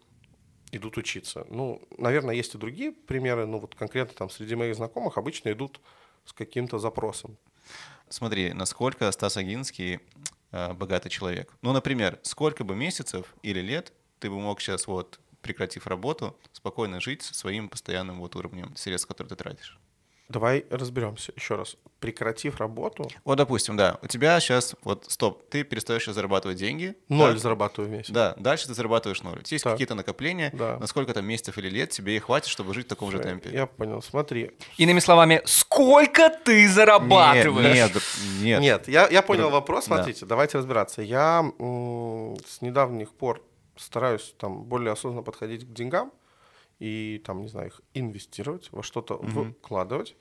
[0.72, 1.46] идут учиться.
[1.50, 5.80] Ну, наверное, есть и другие примеры, но вот конкретно там среди моих знакомых обычно идут
[6.26, 7.38] с каким-то запросом.
[8.10, 10.00] Смотри, насколько Стас Агинский
[10.52, 11.54] э, богатый человек.
[11.62, 17.02] Ну, например, сколько бы месяцев или лет ты бы мог сейчас, вот, прекратив работу, спокойно
[17.02, 19.80] жить со своим постоянным вот уровнем средств, которые ты тратишь?
[20.32, 21.76] Давай разберемся еще раз.
[22.00, 26.96] Прекратив работу, Вот, допустим, да, у тебя сейчас, вот, стоп, ты перестаешь сейчас зарабатывать деньги.
[27.10, 27.38] ноль да?
[27.40, 28.10] зарабатываю в месяц.
[28.10, 29.40] Да, дальше ты зарабатываешь ноль.
[29.40, 29.74] У тебя есть Так.
[29.74, 30.78] какие-то накопления, Да.
[30.80, 33.28] на сколько там месяцев или лет тебе и хватит, чтобы жить в таком же Всё,
[33.30, 33.50] темпе?
[33.52, 34.02] Я понял.
[34.02, 34.52] Смотри.
[34.78, 37.76] Иными словами, сколько ты зарабатываешь?
[37.76, 38.02] Нет, нет,
[38.42, 38.62] нет.
[38.62, 39.86] Нет, я, я понял Друг- вопрос.
[39.88, 39.96] да.
[39.98, 41.02] Смотрите, давайте разбираться.
[41.02, 43.44] Я м, с недавних пор
[43.76, 46.12] стараюсь там более осознанно подходить к деньгам
[46.82, 49.54] и там, не знаю, их инвестировать, во что-то Мгм.
[49.54, 50.16] вкладывать.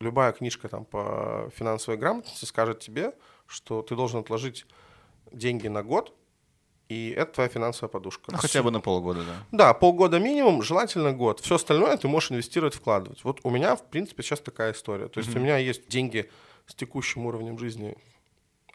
[0.00, 3.12] Любая книжка там по финансовой грамотности скажет тебе,
[3.46, 4.66] что ты должен отложить
[5.30, 6.12] деньги на год,
[6.88, 8.32] и это твоя финансовая подушка.
[8.32, 9.46] Ну, хотя бы на полгода, да.
[9.52, 11.38] Да, полгода минимум, желательно год.
[11.38, 13.22] Все остальное ты можешь инвестировать, вкладывать.
[13.22, 15.06] Вот у меня, в принципе, сейчас такая история.
[15.06, 16.28] То есть у меня есть деньги
[16.66, 17.96] с текущим уровнем жизни,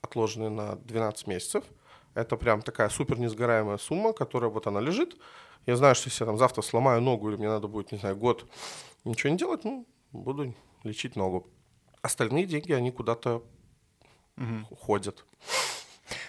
[0.02, 1.66] отложенные на 12 месяцев.
[2.14, 5.18] Это прям такая супер несгораемая сумма, которая вот она лежит.
[5.66, 8.16] Я знаю, что если я там завтра сломаю ногу или мне надо будет, не знаю,
[8.16, 8.46] год
[9.04, 10.54] ничего не делать, ну, буду
[10.84, 11.48] лечить ногу.
[12.02, 13.44] Остальные деньги, они куда-то
[14.70, 15.26] уходят.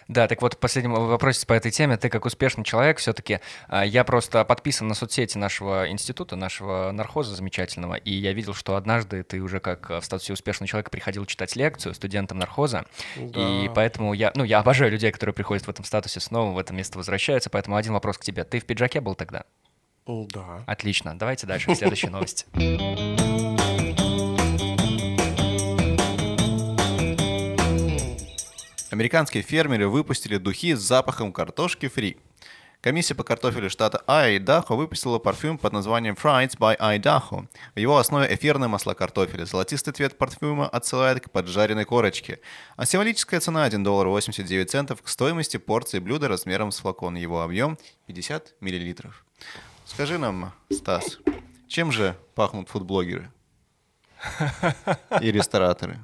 [0.09, 1.97] Да, так вот, в последнем вопросе по этой теме.
[1.97, 3.41] Ты как успешный человек все-таки.
[3.85, 9.23] Я просто подписан на соцсети нашего института, нашего нархоза замечательного, и я видел, что однажды
[9.25, 12.85] ты уже как э, в статусе успешного человека приходил читать лекцию студентам нархоза,
[13.17, 13.73] и Да.
[13.75, 16.99] поэтому я, ну, я обожаю людей, которые приходят в этом статусе снова, в это место
[16.99, 18.45] возвращаются, поэтому один вопрос к тебе.
[18.45, 19.45] Ты в пиджаке был тогда?
[20.07, 20.63] Да.
[20.67, 21.19] Отлично.
[21.19, 22.47] Давайте дальше, к следующей новости.
[28.97, 32.17] Американские фермеры выпустили духи с запахом картошки фри.
[32.81, 37.47] Комиссия по картофелю штата Айдахо выпустила парфюм под названием Frieds by Idaho.
[37.75, 39.45] В его основе эфирное масло картофеля.
[39.45, 42.41] Золотистый цвет парфюма отсылает к поджаренной корочке.
[42.77, 47.17] А символическая цена 1 доллар 89 центов к стоимости порции блюда размером с флакон.
[47.17, 47.77] Его объем
[48.07, 49.27] 50 миллилитров.
[49.85, 51.19] Скажи нам, Стас,
[51.69, 53.31] чем же пахнут фудблогеры?
[55.21, 55.99] И рестораторы?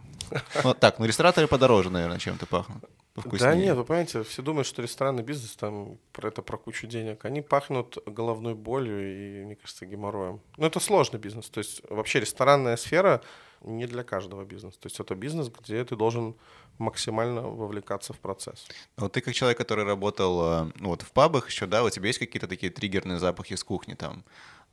[0.64, 2.84] Ну, так, ну рестораторы подороже, наверное, чем-то пахнут.
[3.14, 3.50] Повкуснее.
[3.50, 7.24] Да нет, вы понимаете, все думают, что ресторанный бизнес там про это про кучу денег.
[7.24, 10.40] Они пахнут головной болью и, мне кажется, геморроем.
[10.56, 11.50] Но это сложный бизнес.
[11.50, 13.20] То есть вообще ресторанная сфера
[13.60, 14.78] не для каждого бизнеса.
[14.80, 16.34] То есть это бизнес, где ты должен
[16.78, 18.66] максимально вовлекаться в процесс.
[18.96, 22.06] Вот ты как человек, который работал э, ну, вот в пабах еще, да, у тебя
[22.06, 24.24] есть какие-то такие триггерные запахи с кухни, там,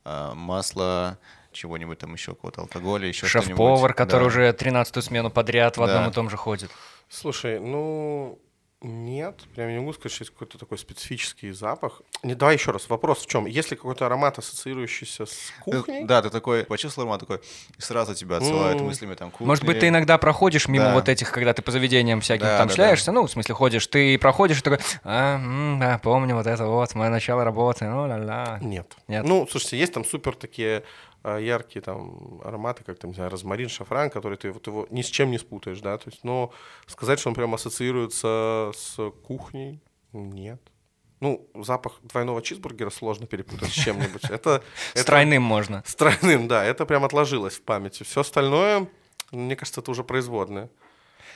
[0.04, 1.18] э, масло,
[1.52, 3.48] чего-нибудь там еще, какого-то алкоголя, еще что-нибудь?
[3.50, 4.26] Шеф-повар, который Да.
[4.26, 6.10] уже 13-ю смену подряд в одном Да.
[6.10, 6.70] и том же ходит.
[7.08, 8.38] Слушай, ну
[8.82, 12.00] нет, прям не могу сказать, что есть какой-то такой специфический запах.
[12.22, 12.88] Не, давай еще раз.
[12.88, 13.44] Вопрос в чем?
[13.44, 16.04] Есть ли какой-то аромат, ассоциирующийся с Э, кухней?
[16.06, 17.42] Да, ты такой почувствовал аромат такой,
[17.76, 18.86] и сразу тебя отсылают М.
[18.86, 19.44] мыслями там кухни.
[19.44, 20.94] Может быть, ты иногда проходишь мимо Да.
[20.94, 23.86] вот этих, когда ты по заведениям всяким Да, там да, шляешься, ну, в смысле, ходишь,
[23.86, 28.08] ты проходишь и такой, а, м, да, помню вот это вот, мое начало работы, ну,
[28.08, 28.60] ла-ла.
[28.62, 28.90] Нет.
[29.08, 29.24] Нет?
[29.26, 30.82] Ну, слушайте, есть там супер такие э,
[31.24, 35.06] яркие там ароматы, как там, не знаю, розмарин, шафран, которые ты вот его ни с
[35.06, 36.52] чем не спутаешь, да, то есть, но
[36.86, 39.80] сказать, что он прям ассоциируется с кухней,
[40.12, 40.60] нет.
[41.20, 44.24] Ну, запах двойного чизбургера сложно перепутать с чем-нибудь.
[44.30, 44.62] Это,
[44.94, 45.82] С это- тройным можно.
[45.86, 48.04] С тройным, да, это прям отложилось в памяти.
[48.04, 48.88] Все остальное,
[49.30, 50.70] мне кажется, это уже производное.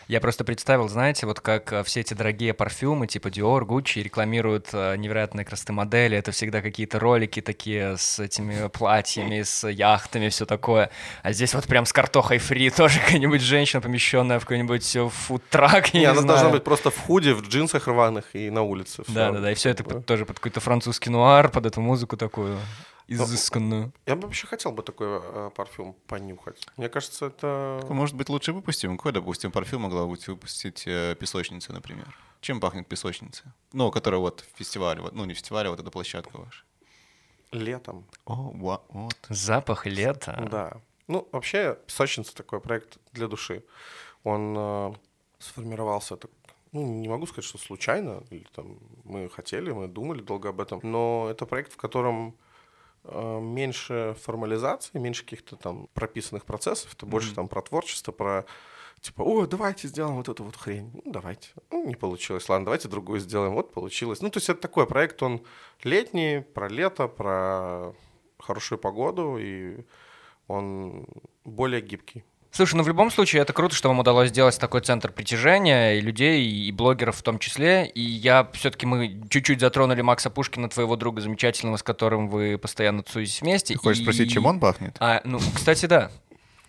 [0.07, 4.69] Я просто представил, знаете, вот как э, все эти дорогие парфюмы, типа Dior, Gucci, рекламируют
[4.73, 6.17] э, невероятные красоты модели.
[6.17, 10.91] Это всегда какие-то ролики такие с этими платьями, с яхтами, все такое.
[11.23, 15.89] А здесь вот прям с картохой фри тоже какая-нибудь женщина, помещенная в какой-нибудь э, фудтрак,
[15.95, 16.27] я Не, не она знаю.
[16.39, 19.03] должна быть просто в худе, в джинсах рваных и на улице.
[19.05, 19.13] Всё.
[19.15, 19.53] Да, да, да.
[19.53, 22.59] И все это под- тоже под какой-то французский нуар, под эту музыку такую
[23.07, 23.93] изысканную.
[24.07, 26.67] Я бы вообще хотел бы такой э, парфюм понюхать.
[26.77, 27.85] Мне кажется, это...
[27.89, 28.97] Может быть, лучше выпустим?
[28.97, 32.17] Какой, допустим, парфюм могла быть выпустить э, песочница, например?
[32.41, 33.55] Чем пахнет песочница?
[33.73, 36.65] Ну, которая вот в фестивале, вот, ну, не фестивале, вот эта площадка ваша.
[37.53, 38.05] Летом.
[38.25, 39.15] О, вот.
[39.29, 40.47] Запах лета.
[40.51, 40.81] Да.
[41.07, 43.63] Ну, вообще, «Песочница» такой проект для души.
[44.25, 44.93] Он э,
[45.39, 46.31] сформировался, так,
[46.73, 50.81] ну, не могу сказать, что случайно, или там мы хотели, мы думали долго об этом,
[50.83, 52.35] но это проект, в котором
[53.13, 58.47] меньше формализации, меньше каких-то там прописанных процессов, это больше там про творчество, про
[59.05, 60.91] типа, о, давайте сделаем вот эту вот хрень.
[61.05, 61.51] Ну, давайте.
[61.71, 62.49] Ну, не получилось.
[62.49, 63.55] Ладно, давайте другую сделаем.
[63.55, 64.23] Вот получилось.
[64.23, 65.45] Ну, то есть это такой проект, он
[65.83, 67.93] летний, про лето, про
[68.39, 69.85] хорошую погоду, и
[70.49, 71.07] он
[71.45, 72.25] более гибкий.
[72.55, 76.01] Слушай, ну в любом случае это круто, что вам удалось сделать такой центр притяжения и
[76.01, 77.85] людей, и блогеров в том числе.
[77.87, 83.03] И я все-таки мы чуть-чуть затронули Макса Пушкина, твоего друга замечательного, с которым вы постоянно
[83.03, 83.75] тусуетесь вместе.
[83.75, 84.97] Ты хочешь и- спросить, чем он пахнет?
[85.01, 86.13] А, ну, кстати, да.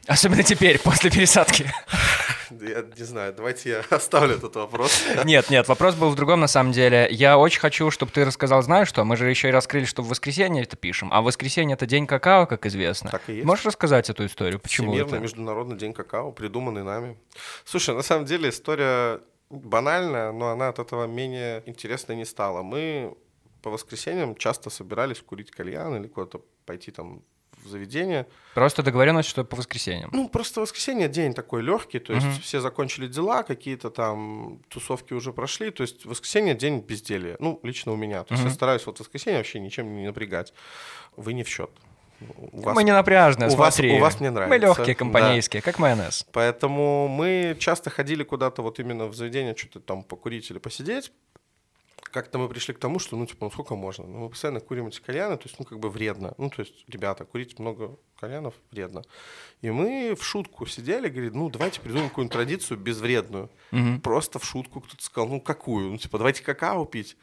[0.07, 1.71] Особенно теперь, после пересадки.
[2.61, 5.03] Я не знаю, давайте я оставлю этот вопрос.
[5.25, 7.07] Нет, нет, вопрос был в другом на самом деле.
[7.11, 10.09] Я очень хочу, чтобы ты рассказал, знаешь что, мы же еще и раскрыли, что в
[10.09, 13.11] воскресенье это пишем, а в воскресенье это день какао, как известно.
[13.11, 13.45] Так и есть.
[13.45, 14.59] Можешь рассказать эту историю?
[14.59, 15.19] Почему Всемирный это?
[15.19, 17.17] международный день какао, придуманный нами.
[17.63, 22.63] Слушай, на самом деле история банальная, но она от этого менее интересной не стала.
[22.63, 23.15] Мы
[23.61, 27.23] по воскресеньям часто собирались курить кальян или куда-то пойти там
[27.65, 28.25] в заведение.
[28.53, 30.09] Просто договоренность, что по воскресеньям.
[30.13, 32.39] Ну, просто воскресенье день такой легкий, то есть Мгм.
[32.41, 37.35] все закончили дела, какие-то там тусовки уже прошли, то есть воскресенье день безделия.
[37.39, 38.23] Ну, лично у меня.
[38.23, 40.53] То есть я стараюсь вот воскресенье вообще ничем не напрягать.
[41.17, 41.69] Вы не в счет.
[42.37, 43.97] У вас- Мы не напряжные, у вас- смотри.
[43.97, 44.93] у вас Мы нравится, легкие, да.
[44.95, 46.25] компанейские, как майонез.
[46.31, 51.11] Поэтому мы часто ходили куда-то вот именно в заведение, что-то там покурить или посидеть.
[52.15, 54.05] Как-то мы пришли к тому, что, ну, типа, ну, сколько можно?
[54.07, 56.33] Ну, мы постоянно курим эти кальяны, то есть, ну, как бы вредно.
[56.37, 59.03] Ну, то есть, ребята, курить много кальянов вредно.
[59.61, 63.49] И мы в шутку сидели, говорит, ну, давайте придумаем какую-нибудь традицию безвредную.
[63.71, 63.99] Мгм.
[63.99, 65.91] Просто в шутку кто-то сказал, ну, какую?
[65.91, 67.17] Ну, типа, давайте какао пить.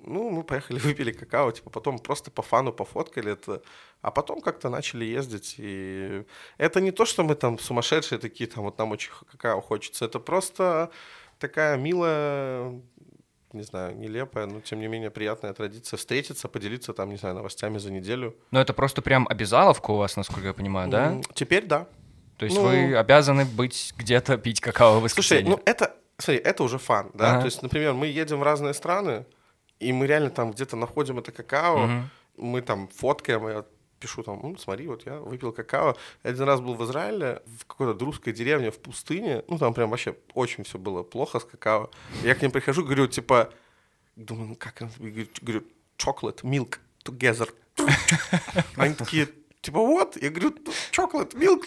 [0.00, 3.62] Ну, мы поехали, выпили какао, типа, потом просто по фану пофоткали это,
[4.02, 6.24] а потом как-то начали ездить, и
[6.58, 10.20] это не то, что мы там сумасшедшие такие, там, вот нам очень какао хочется, это
[10.20, 10.90] просто
[11.38, 12.80] такая милая,
[13.52, 17.78] не знаю, нелепая, но тем не менее приятная традиция встретиться, поделиться там, не знаю, новостями
[17.78, 18.34] за неделю.
[18.50, 21.20] Но это просто прям обязаловка у вас, насколько я понимаю, да?
[21.34, 21.86] Теперь да.
[22.38, 25.50] То есть ну- вы обязаны быть где-то пить какао в Слушай, воскресенье.
[25.56, 27.30] ну это, смотри, это уже фан, да.
[27.30, 27.40] Ага.
[27.40, 29.24] То есть, например, мы едем в разные страны,
[29.80, 32.10] и мы реально там где-то находим это какао, Мгм.
[32.36, 33.64] мы там фоткаем,
[34.06, 35.96] пишу там, «М, смотри, вот я выпил какао.
[36.22, 40.14] Один раз был в Израиле, в какой-то друзской деревне в пустыне, ну там прям вообще
[40.34, 41.90] очень все было плохо с какао.
[42.22, 43.50] Я к ним прихожу, говорю, типа,
[44.14, 45.64] думаю, ну как, он?» И говорю, говорю,
[45.98, 47.50] chocolate, milk together.
[48.76, 49.28] Они такие,
[49.60, 50.16] типа, вот?
[50.22, 50.54] Я говорю,
[50.92, 51.62] chocolate, milk.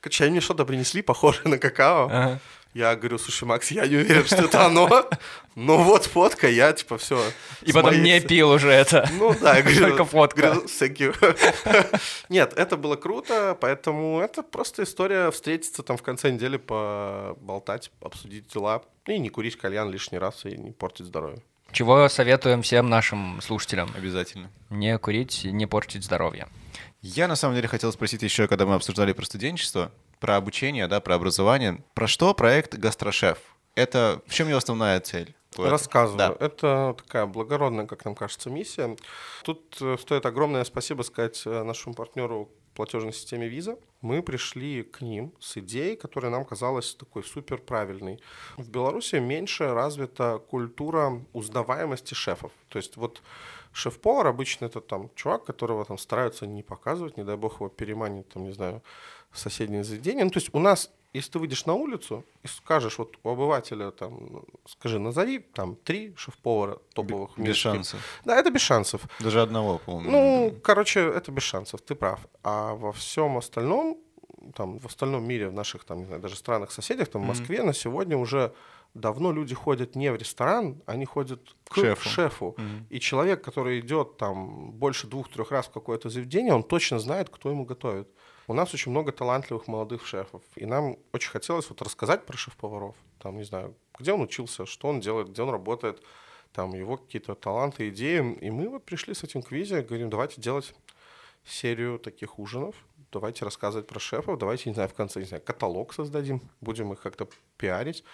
[0.00, 2.06] Короче, они мне что-то принесли, похожее на какао.
[2.06, 2.40] Ага.
[2.74, 5.08] Я говорю, слушай, Макс, я не уверен, что это оно.
[5.54, 7.22] Но вот фотка, я типа все.
[7.62, 9.08] И потом не пил уже это.
[9.12, 10.42] Ну да, я говорю, Только фотка.
[10.42, 12.00] говорю, thank you.
[12.28, 18.48] Нет, это было круто, поэтому это просто история встретиться там в конце недели, поболтать, обсудить
[18.48, 21.40] дела и не курить кальян лишний раз и не портить здоровье.
[21.70, 23.90] Чего советуем всем нашим слушателям?
[23.96, 24.50] Обязательно.
[24.70, 26.48] Не курить, не портить здоровье.
[27.02, 29.92] Я на самом деле хотел спросить еще, когда мы обсуждали про студенчество,
[30.24, 31.84] про обучение, да, про образование.
[31.92, 33.36] Про что проект «Гастрошеф»?
[33.74, 35.34] Это в чем его основная цель?
[35.58, 36.16] Рассказываю.
[36.18, 36.46] Да.
[36.46, 38.96] Это такая благородная, как нам кажется, миссия.
[39.42, 43.78] Тут э, стоит огромное спасибо сказать э, нашему партнеру платежной системе Visa.
[44.00, 48.18] Мы пришли к ним с идеей, которая нам казалась такой супер правильной.
[48.56, 52.50] В Беларуси меньше развита культура узнаваемости шефов.
[52.70, 53.20] То есть вот
[53.72, 58.28] шеф-повар обычно это там чувак, которого там стараются не показывать, не дай бог его переманить,
[58.30, 58.82] там, не знаю,
[59.34, 60.24] в соседнее заведение.
[60.24, 63.92] Ну, то есть у нас если ты выйдешь на улицу и скажешь вот у обывателя
[63.92, 67.30] там, ну, скажи, назови там три шеф-повара топовых.
[67.36, 67.62] Без мирских.
[67.62, 68.00] шансов.
[68.24, 69.02] Да, это без шансов.
[69.20, 70.10] Даже одного, по-моему.
[70.10, 72.18] Ну, короче, это без шансов, ты прав.
[72.42, 73.96] А во всем остальном,
[74.56, 77.62] там, в остальном мире, в наших, там, не знаю, даже странах соседях, там, в Москве
[77.62, 78.52] на сегодня уже
[78.94, 82.08] давно люди ходят не в ресторан, они ходят к Шефу.
[82.08, 82.56] шефу.
[82.90, 87.50] И человек, который идет там больше двух-трех раз в какое-то заведение, он точно знает, кто
[87.50, 88.08] ему готовит.
[88.46, 92.94] У нас очень много талантливых молодых шефов, и нам очень хотелось вот рассказать про шеф-поваров.
[93.18, 96.02] Там, не знаю, где он учился, что он делает, где он работает,
[96.52, 98.36] там его какие-то таланты, идеи.
[98.40, 100.74] И мы вот пришли с этим квизе, говорим, давайте делать
[101.44, 102.74] серию таких ужинов,
[103.10, 107.00] давайте рассказывать про шефов, давайте, не знаю, в конце, не знаю, каталог создадим, будем их
[107.00, 108.04] как-то пиарить.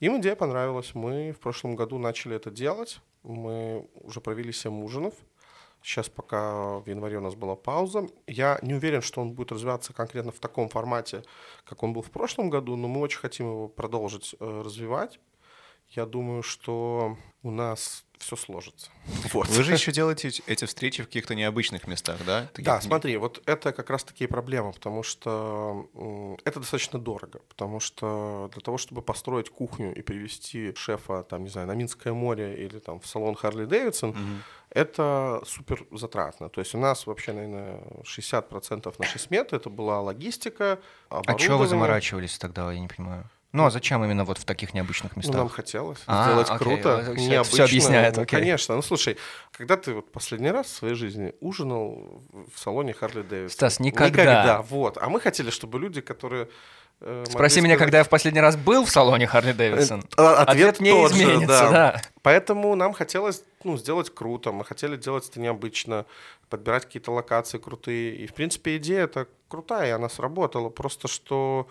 [0.00, 0.94] Им идея понравилась.
[0.94, 3.00] Мы в прошлом году начали это делать.
[3.22, 5.14] Мы уже провели 7 ужинов.
[5.86, 8.08] Сейчас пока в январе у нас была пауза.
[8.26, 11.22] Я не уверен, что он будет развиваться конкретно в таком формате,
[11.64, 15.20] как он был в прошлом году, но мы очень хотим его продолжить э, развивать.
[15.90, 18.90] Я думаю, что у нас все сложится.
[19.32, 19.48] Вот.
[19.48, 22.46] Вы же еще делаете эти- встречи в каких-то необычных местах, да?
[22.52, 25.88] Таких Да, смотри, вот это как раз таки и проблема, потому что
[26.44, 31.50] это достаточно дорого, потому что для того, чтобы построить кухню и привести шефа, там, не
[31.50, 34.14] знаю, на Минское море или там в салон Харли Дэвидсон,
[34.70, 36.48] это супер затратно.
[36.48, 41.66] То есть у нас вообще, наверное, 60% нашей сметы это была логистика, А чего вы
[41.66, 43.28] заморачивались тогда, я не понимаю?
[43.52, 45.36] Ну, а зачем именно вот в таких необычных Ну, местах?
[45.36, 47.42] нам хотелось А, сделать окей, круто, вот необычно.
[47.44, 48.38] всё объясняет, Ну, окей.
[48.40, 48.76] Конечно.
[48.76, 49.16] Ну, слушай,
[49.56, 52.22] когда ты вот последний раз в своей жизни ужинал
[52.54, 53.50] в салоне Харли Дэвидсон?
[53.54, 54.08] Стас, никогда.
[54.22, 54.98] Никогда, вот.
[55.00, 56.48] А мы хотели, чтобы люди, которые...
[57.00, 60.04] э, Спроси меня, сказать- когда я в последний раз был в салоне Харли Дэвидсон.
[60.18, 62.02] А, Ответ не тот же, изменится, да.
[62.22, 66.04] Поэтому нам хотелось ну, сделать круто, мы хотели делать это необычно,
[66.50, 68.16] подбирать какие-то локации крутые.
[68.16, 70.68] И, в принципе, идея это крутая, и она сработала.
[70.68, 71.66] Просто что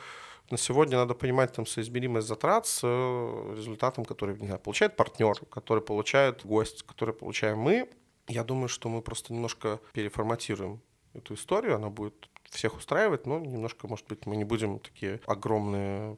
[0.50, 5.36] на сегодня надо понимать там соизмеримость затрат с э, результатом, который не знаю, получает партнер,
[5.50, 7.90] который получает гость, который получаем мы.
[8.28, 10.82] Я думаю, что мы просто немножко переформатируем
[11.14, 16.18] эту историю, она будет всех устраивать, но немножко, может быть, мы не будем такие огромные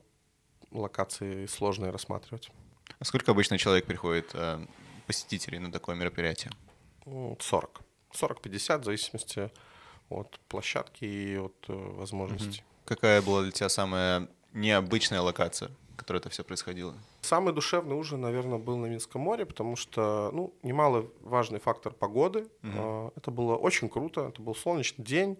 [0.71, 2.51] локации сложные рассматривать.
[2.99, 4.65] А Сколько обычно человек приходит, э,
[5.05, 6.51] посетителей на такое мероприятие?
[7.05, 7.81] Ну, 40.
[8.13, 9.51] 40-50, в зависимости
[10.09, 12.63] от площадки и от э, возможностей.
[12.87, 16.93] Какая была для тебя самая необычная локация, в которой это все происходило?
[17.21, 22.47] Самый душевный ужин, наверное, был на Минском море, потому что, ну, немалый важный фактор погоды.
[22.63, 25.37] А, Это было очень круто, это был солнечный день.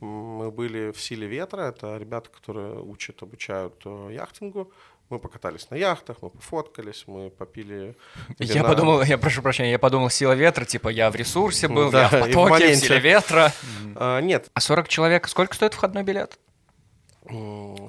[0.00, 4.72] Мы были в силе ветра, это ребята, которые учат, обучают э, яхтингу.
[5.10, 7.94] Мы покатались на яхтах, мы пофоткались, мы попили
[8.38, 8.64] Я вина.
[8.68, 12.08] подумал, я прошу прощения, я подумал, сила ветра, типа я в ресурсе был, Да, я
[12.08, 12.76] в в потоке, в моменте.
[12.86, 13.52] силе ветра.
[13.94, 16.36] А, Нет, А 40 человек, сколько стоит входной билет?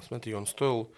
[0.08, 0.92] Смотри, он стоил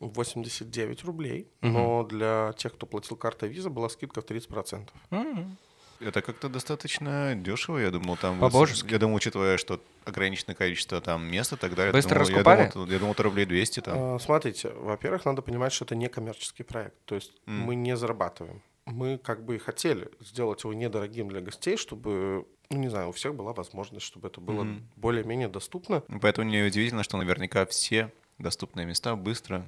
[0.00, 4.88] 89 рублей, но для тех, кто платил картой виза, была скидка в 30%.
[5.10, 5.56] М.
[6.00, 8.40] Это как-то достаточно дешево, я думал, там...
[8.40, 8.90] По-божески.
[8.90, 11.92] Я думал, учитывая, что ограниченное количество там мест и так далее.
[11.92, 12.70] Быстро думал, я раскупали?
[12.72, 13.94] думал, я думал, это рублей 200 там.
[13.96, 18.62] А, Смотрите, во-первых, надо понимать, что это не коммерческий проект, то есть мы не зарабатываем.
[18.84, 23.12] Мы как бы и хотели сделать его недорогим для гостей, чтобы, ну не знаю, у
[23.12, 24.66] всех была возможность, чтобы это было
[24.96, 26.02] более-менее доступно.
[26.20, 29.64] Поэтому неудивительно, что наверняка все доступные места быстро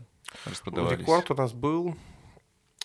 [0.46, 0.98] распродавались.
[0.98, 1.96] Рекорд у нас был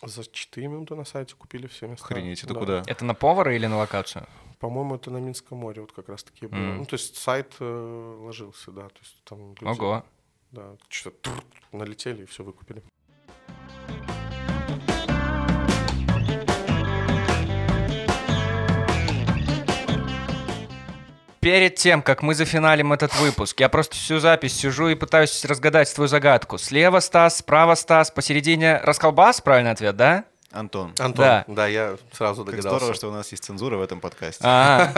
[0.03, 2.05] за 4 минуты на сайте купили все места.
[2.05, 2.59] Охренеть, это Да.
[2.59, 2.83] куда?
[2.85, 4.27] Это на повара или на локацию?
[4.59, 6.59] По-моему, это на Минском море вот как раз таки было.
[6.59, 8.89] Ну, то есть сайт э, ложился, да.
[8.89, 10.03] То есть там люди, Ого.
[10.51, 11.29] Да, что-то
[11.71, 12.83] налетели и все выкупили.
[21.39, 25.93] Перед тем, как мы зафиналим этот выпуск, я просто всю запись сижу и пытаюсь разгадать
[25.93, 26.57] твою загадку.
[26.57, 30.25] Слева Стас, справа Стас, посередине расколбас, правильный ответ, да?
[30.51, 31.45] Антон, Антон, Да.
[31.47, 32.77] да, я сразу как догадался.
[32.79, 34.43] здорово, что у нас есть цензура в этом подкасте.
[34.43, 34.91] А,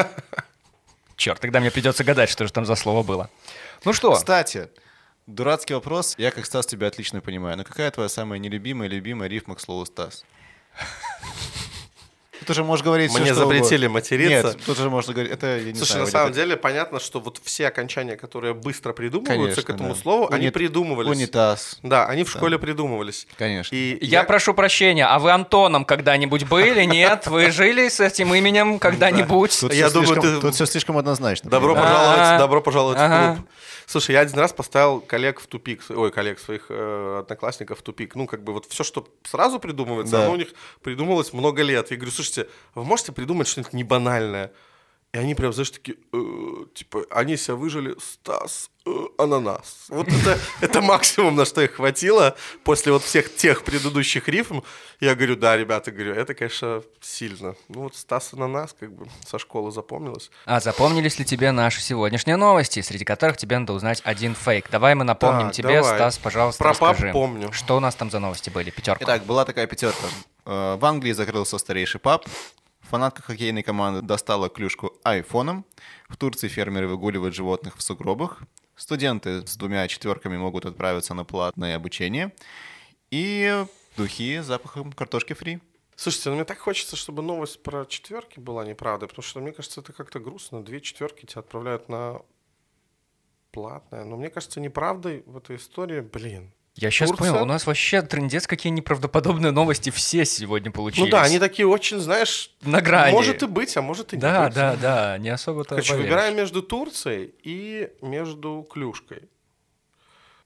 [1.16, 3.30] черт, тогда мне придется гадать, что же там за слово было.
[3.84, 4.70] Ну что, Кстати,
[5.28, 6.16] дурацкий вопрос.
[6.18, 7.58] Я, как Стас, тебя отлично понимаю.
[7.58, 10.24] Но какая твоя самая нелюбимая, любимая рифма к слову Стас?
[12.42, 13.90] Тут уже можешь говорить Мне что запретили угодно.
[14.00, 14.48] материться.
[14.48, 15.32] Нет, тут уже можно говорить.
[15.32, 18.56] Это, я не Слушай, знаю, на самом это- деле понятно, что вот все окончания, которые
[18.56, 20.02] быстро придумываются Конечно, к этому да.
[20.02, 21.10] слову, они Унит- придумывались.
[21.10, 21.80] Унитаз.
[21.84, 23.28] Да, они в школе придумывались.
[23.38, 23.76] Конечно.
[23.76, 26.84] И я прошу прощения, а вы Антоном когда-нибудь были?
[26.86, 27.28] Нет?
[27.28, 29.60] Вы жили с этим именем когда-нибудь?
[29.60, 31.50] Тут, Я все думаю, тут все слишком однозначно.
[31.50, 32.40] Добро пожаловать, А-а.
[32.40, 33.48] добро пожаловать в клуб.
[33.92, 38.16] Слушай, я один раз поставил коллег в тупик, ой, коллег своих э, одноклассников в тупик.
[38.16, 40.24] Ну, как бы вот все, что сразу придумывается, Да.
[40.24, 41.92] оно у них придумывалось много лет.
[41.92, 44.54] Я говорю, слушайте, вы можете придумать что-нибудь не банальное?
[45.14, 49.88] И они прям, знаешь, такие, э, типа, они себя выжили, Стас, э, ананас.
[49.90, 54.62] Вот это, это максимум, на что их хватило после вот всех тех предыдущих рифм.
[55.02, 57.56] Я говорю, да, ребята, говорю, это, конечно, сильно.
[57.68, 60.32] Ну вот Стас ананас, как бы, со школы запомнилось.
[60.46, 64.70] А запомнились ли тебе наши сегодняшние новости, среди которых тебе надо узнать один фейк?
[64.72, 65.96] Давай мы напомним Так, тебе, давай.
[65.98, 67.12] Стас, пожалуйста, Про пап расскажи.
[67.12, 67.52] помню.
[67.52, 68.70] Что у нас там за новости были?
[68.70, 69.04] Пятерка.
[69.04, 70.08] Итак, была такая пятерка.
[70.46, 72.26] Э, В Англии закрылся старейший паб.
[72.92, 75.66] Фанатка хоккейной команды достала клюшку айфоном.
[76.10, 78.44] В Турции фермеры выгуливают животных в сугробах.
[78.76, 82.34] Студенты с двумя четверками могут отправиться на платное обучение.
[83.10, 83.66] И
[83.96, 85.62] духи с запахом картошки фри.
[85.96, 89.80] Слушайте, ну мне так хочется, чтобы новость про четверки была неправдой, потому что мне кажется,
[89.80, 90.62] это как-то грустно.
[90.62, 92.22] Две четверки тебя отправляют на
[93.54, 94.04] платное.
[94.04, 96.52] Но мне кажется, неправдой в этой истории, блин.
[96.76, 97.32] Я сейчас Турция?
[97.32, 101.06] понял, у нас вообще трендец, какие неправдоподобные новости все сегодня получились.
[101.06, 103.12] Ну да, они такие очень, знаешь, на грани.
[103.12, 104.56] может и быть, а может и не Да, быть.
[104.56, 106.10] да, да, не особо-то Короче, поверишь.
[106.10, 109.30] выбираем между Турцией и между Клюшкой.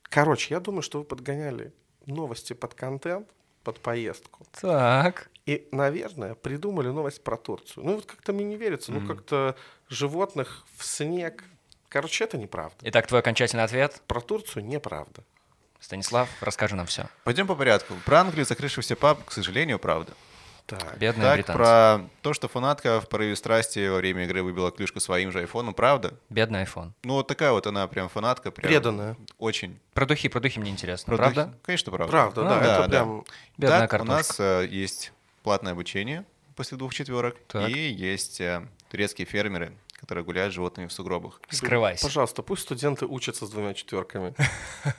[0.03, 1.73] Короче, я думаю, что вы подгоняли
[2.05, 3.28] новости под контент,
[3.63, 4.45] под поездку.
[4.59, 5.30] Так.
[5.45, 7.86] И, наверное, придумали новость про Турцию.
[7.86, 8.91] Ну, вот как-то мне не верится.
[8.91, 9.55] Ну, как-то
[9.89, 11.43] животных в снег.
[11.88, 12.78] Короче, это неправда.
[12.82, 14.01] Итак, твой окончательный ответ.
[14.07, 15.23] Про Турцию неправда.
[15.89, 17.05] Станислав, расскажи нам все.
[17.25, 17.93] Пойдем по порядку.
[18.05, 20.13] Про Англию закрывшийся паб, к сожалению, правда.
[20.65, 20.97] Так.
[20.97, 21.57] Бедные Так, британцы.
[21.59, 25.75] про то, что фанатка в порыве страсти во время игры выбила клюшку своим же айфоном,
[25.75, 26.15] правда?
[26.31, 26.93] Бедный iPhone.
[27.03, 28.49] Ну, вот такая вот она прям фанатка.
[28.49, 29.15] Прям Преданная.
[29.38, 29.79] Очень.
[29.93, 31.41] Про духи, про духи мне интересно, Про правда?
[31.53, 32.11] духи- Конечно, правда.
[32.11, 32.89] Правда, А, да, да, это да.
[32.89, 33.25] прям...
[33.59, 34.11] Бедная так, картошка.
[34.11, 35.11] у нас э, есть
[35.43, 36.25] платное обучение
[36.55, 37.36] после двух четверок.
[37.47, 37.69] Так.
[37.69, 39.71] И есть э, турецкие фермеры,
[40.06, 41.41] которые гуляют с животными в сугробах.
[41.49, 42.06] Скрывайся.
[42.06, 44.36] Пожалуйста, пусть студенты учатся с двумя четверками.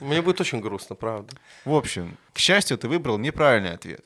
[0.01, 1.33] Мне будет очень грустно, правда.
[1.65, 4.03] В общем, к счастью, ты выбрал неправильный ответ.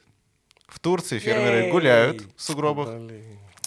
[0.67, 2.87] В Турции фермеры гуляют в сугробах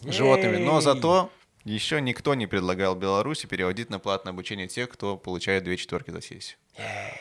[0.03, 1.30] с животными, но зато
[1.64, 6.20] еще никто не предлагал Беларуси переводить на платное обучение тех, кто получает две четверки за
[6.22, 6.57] сессию.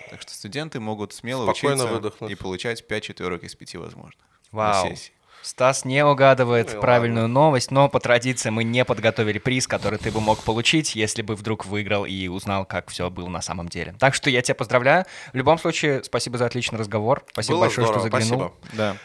[0.10, 2.32] Так что студенты могут смело Спокойно учиться выдохнуть.
[2.32, 4.90] и получать пять четверок из пяти возможных на Вау.
[4.90, 5.12] сессии.
[5.44, 10.10] Стас не угадывает Ну правильную новость, но по традиции мы не подготовили приз, который ты
[10.10, 13.94] бы мог получить, если бы вдруг выиграл и узнал, как все было на самом деле.
[14.00, 15.06] Так что я тебя поздравляю.
[15.34, 17.26] В любом случае, спасибо за отличный разговор.
[17.32, 18.54] Спасибо Было большое, здорово, что заглянул.
[18.58, 18.78] спасибо.
[18.78, 18.98] Да.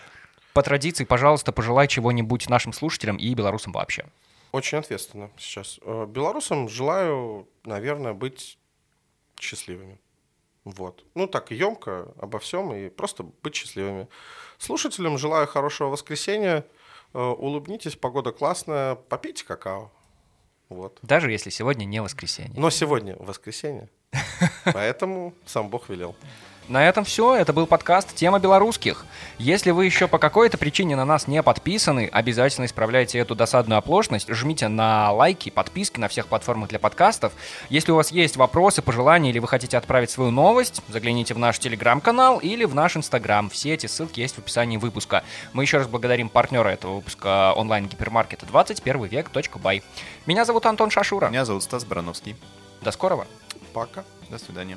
[0.52, 4.06] По традиции, пожалуйста, пожелай чего-нибудь нашим слушателям и белорусам вообще.
[4.52, 5.80] Очень ответственно сейчас.
[5.82, 8.58] Э, Белорусам желаю, наверное, быть
[9.40, 9.98] счастливыми.
[10.76, 11.04] Вот.
[11.14, 14.08] Ну, так емко обо всем и просто быть счастливыми.
[14.58, 16.66] Слушателям желаю хорошего воскресенья.
[17.14, 18.96] Э, Улыбнитесь, погода классная.
[18.96, 19.90] Попейте какао.
[20.68, 20.98] Вот.
[21.02, 22.52] Даже если сегодня не воскресенье.
[22.54, 23.88] Но сегодня воскресенье.
[24.64, 26.14] Поэтому сам Бог велел.
[26.68, 27.34] На этом все.
[27.34, 29.06] Это был подкаст «Тема белорусских».
[29.38, 34.28] Если вы еще по какой-то причине на нас не подписаны, обязательно исправляйте эту досадную оплошность,
[34.28, 37.32] жмите на лайки, подписки на всех платформах для подкастов.
[37.70, 41.58] Если у вас есть вопросы, пожелания или вы хотите отправить свою новость, загляните в наш
[41.58, 43.48] телеграм-канал или в наш инстаграм.
[43.48, 45.24] Все эти ссылки есть в описании выпуска.
[45.54, 49.82] Мы еще раз благодарим партнера этого выпуска онлайн-гипермаркета 21 век.бай.
[50.26, 51.28] Меня зовут Антон Шашура.
[51.28, 52.36] Меня зовут Стас Барановский.
[52.82, 53.26] До скорого.
[53.72, 54.04] Пока.
[54.28, 54.76] До свидания.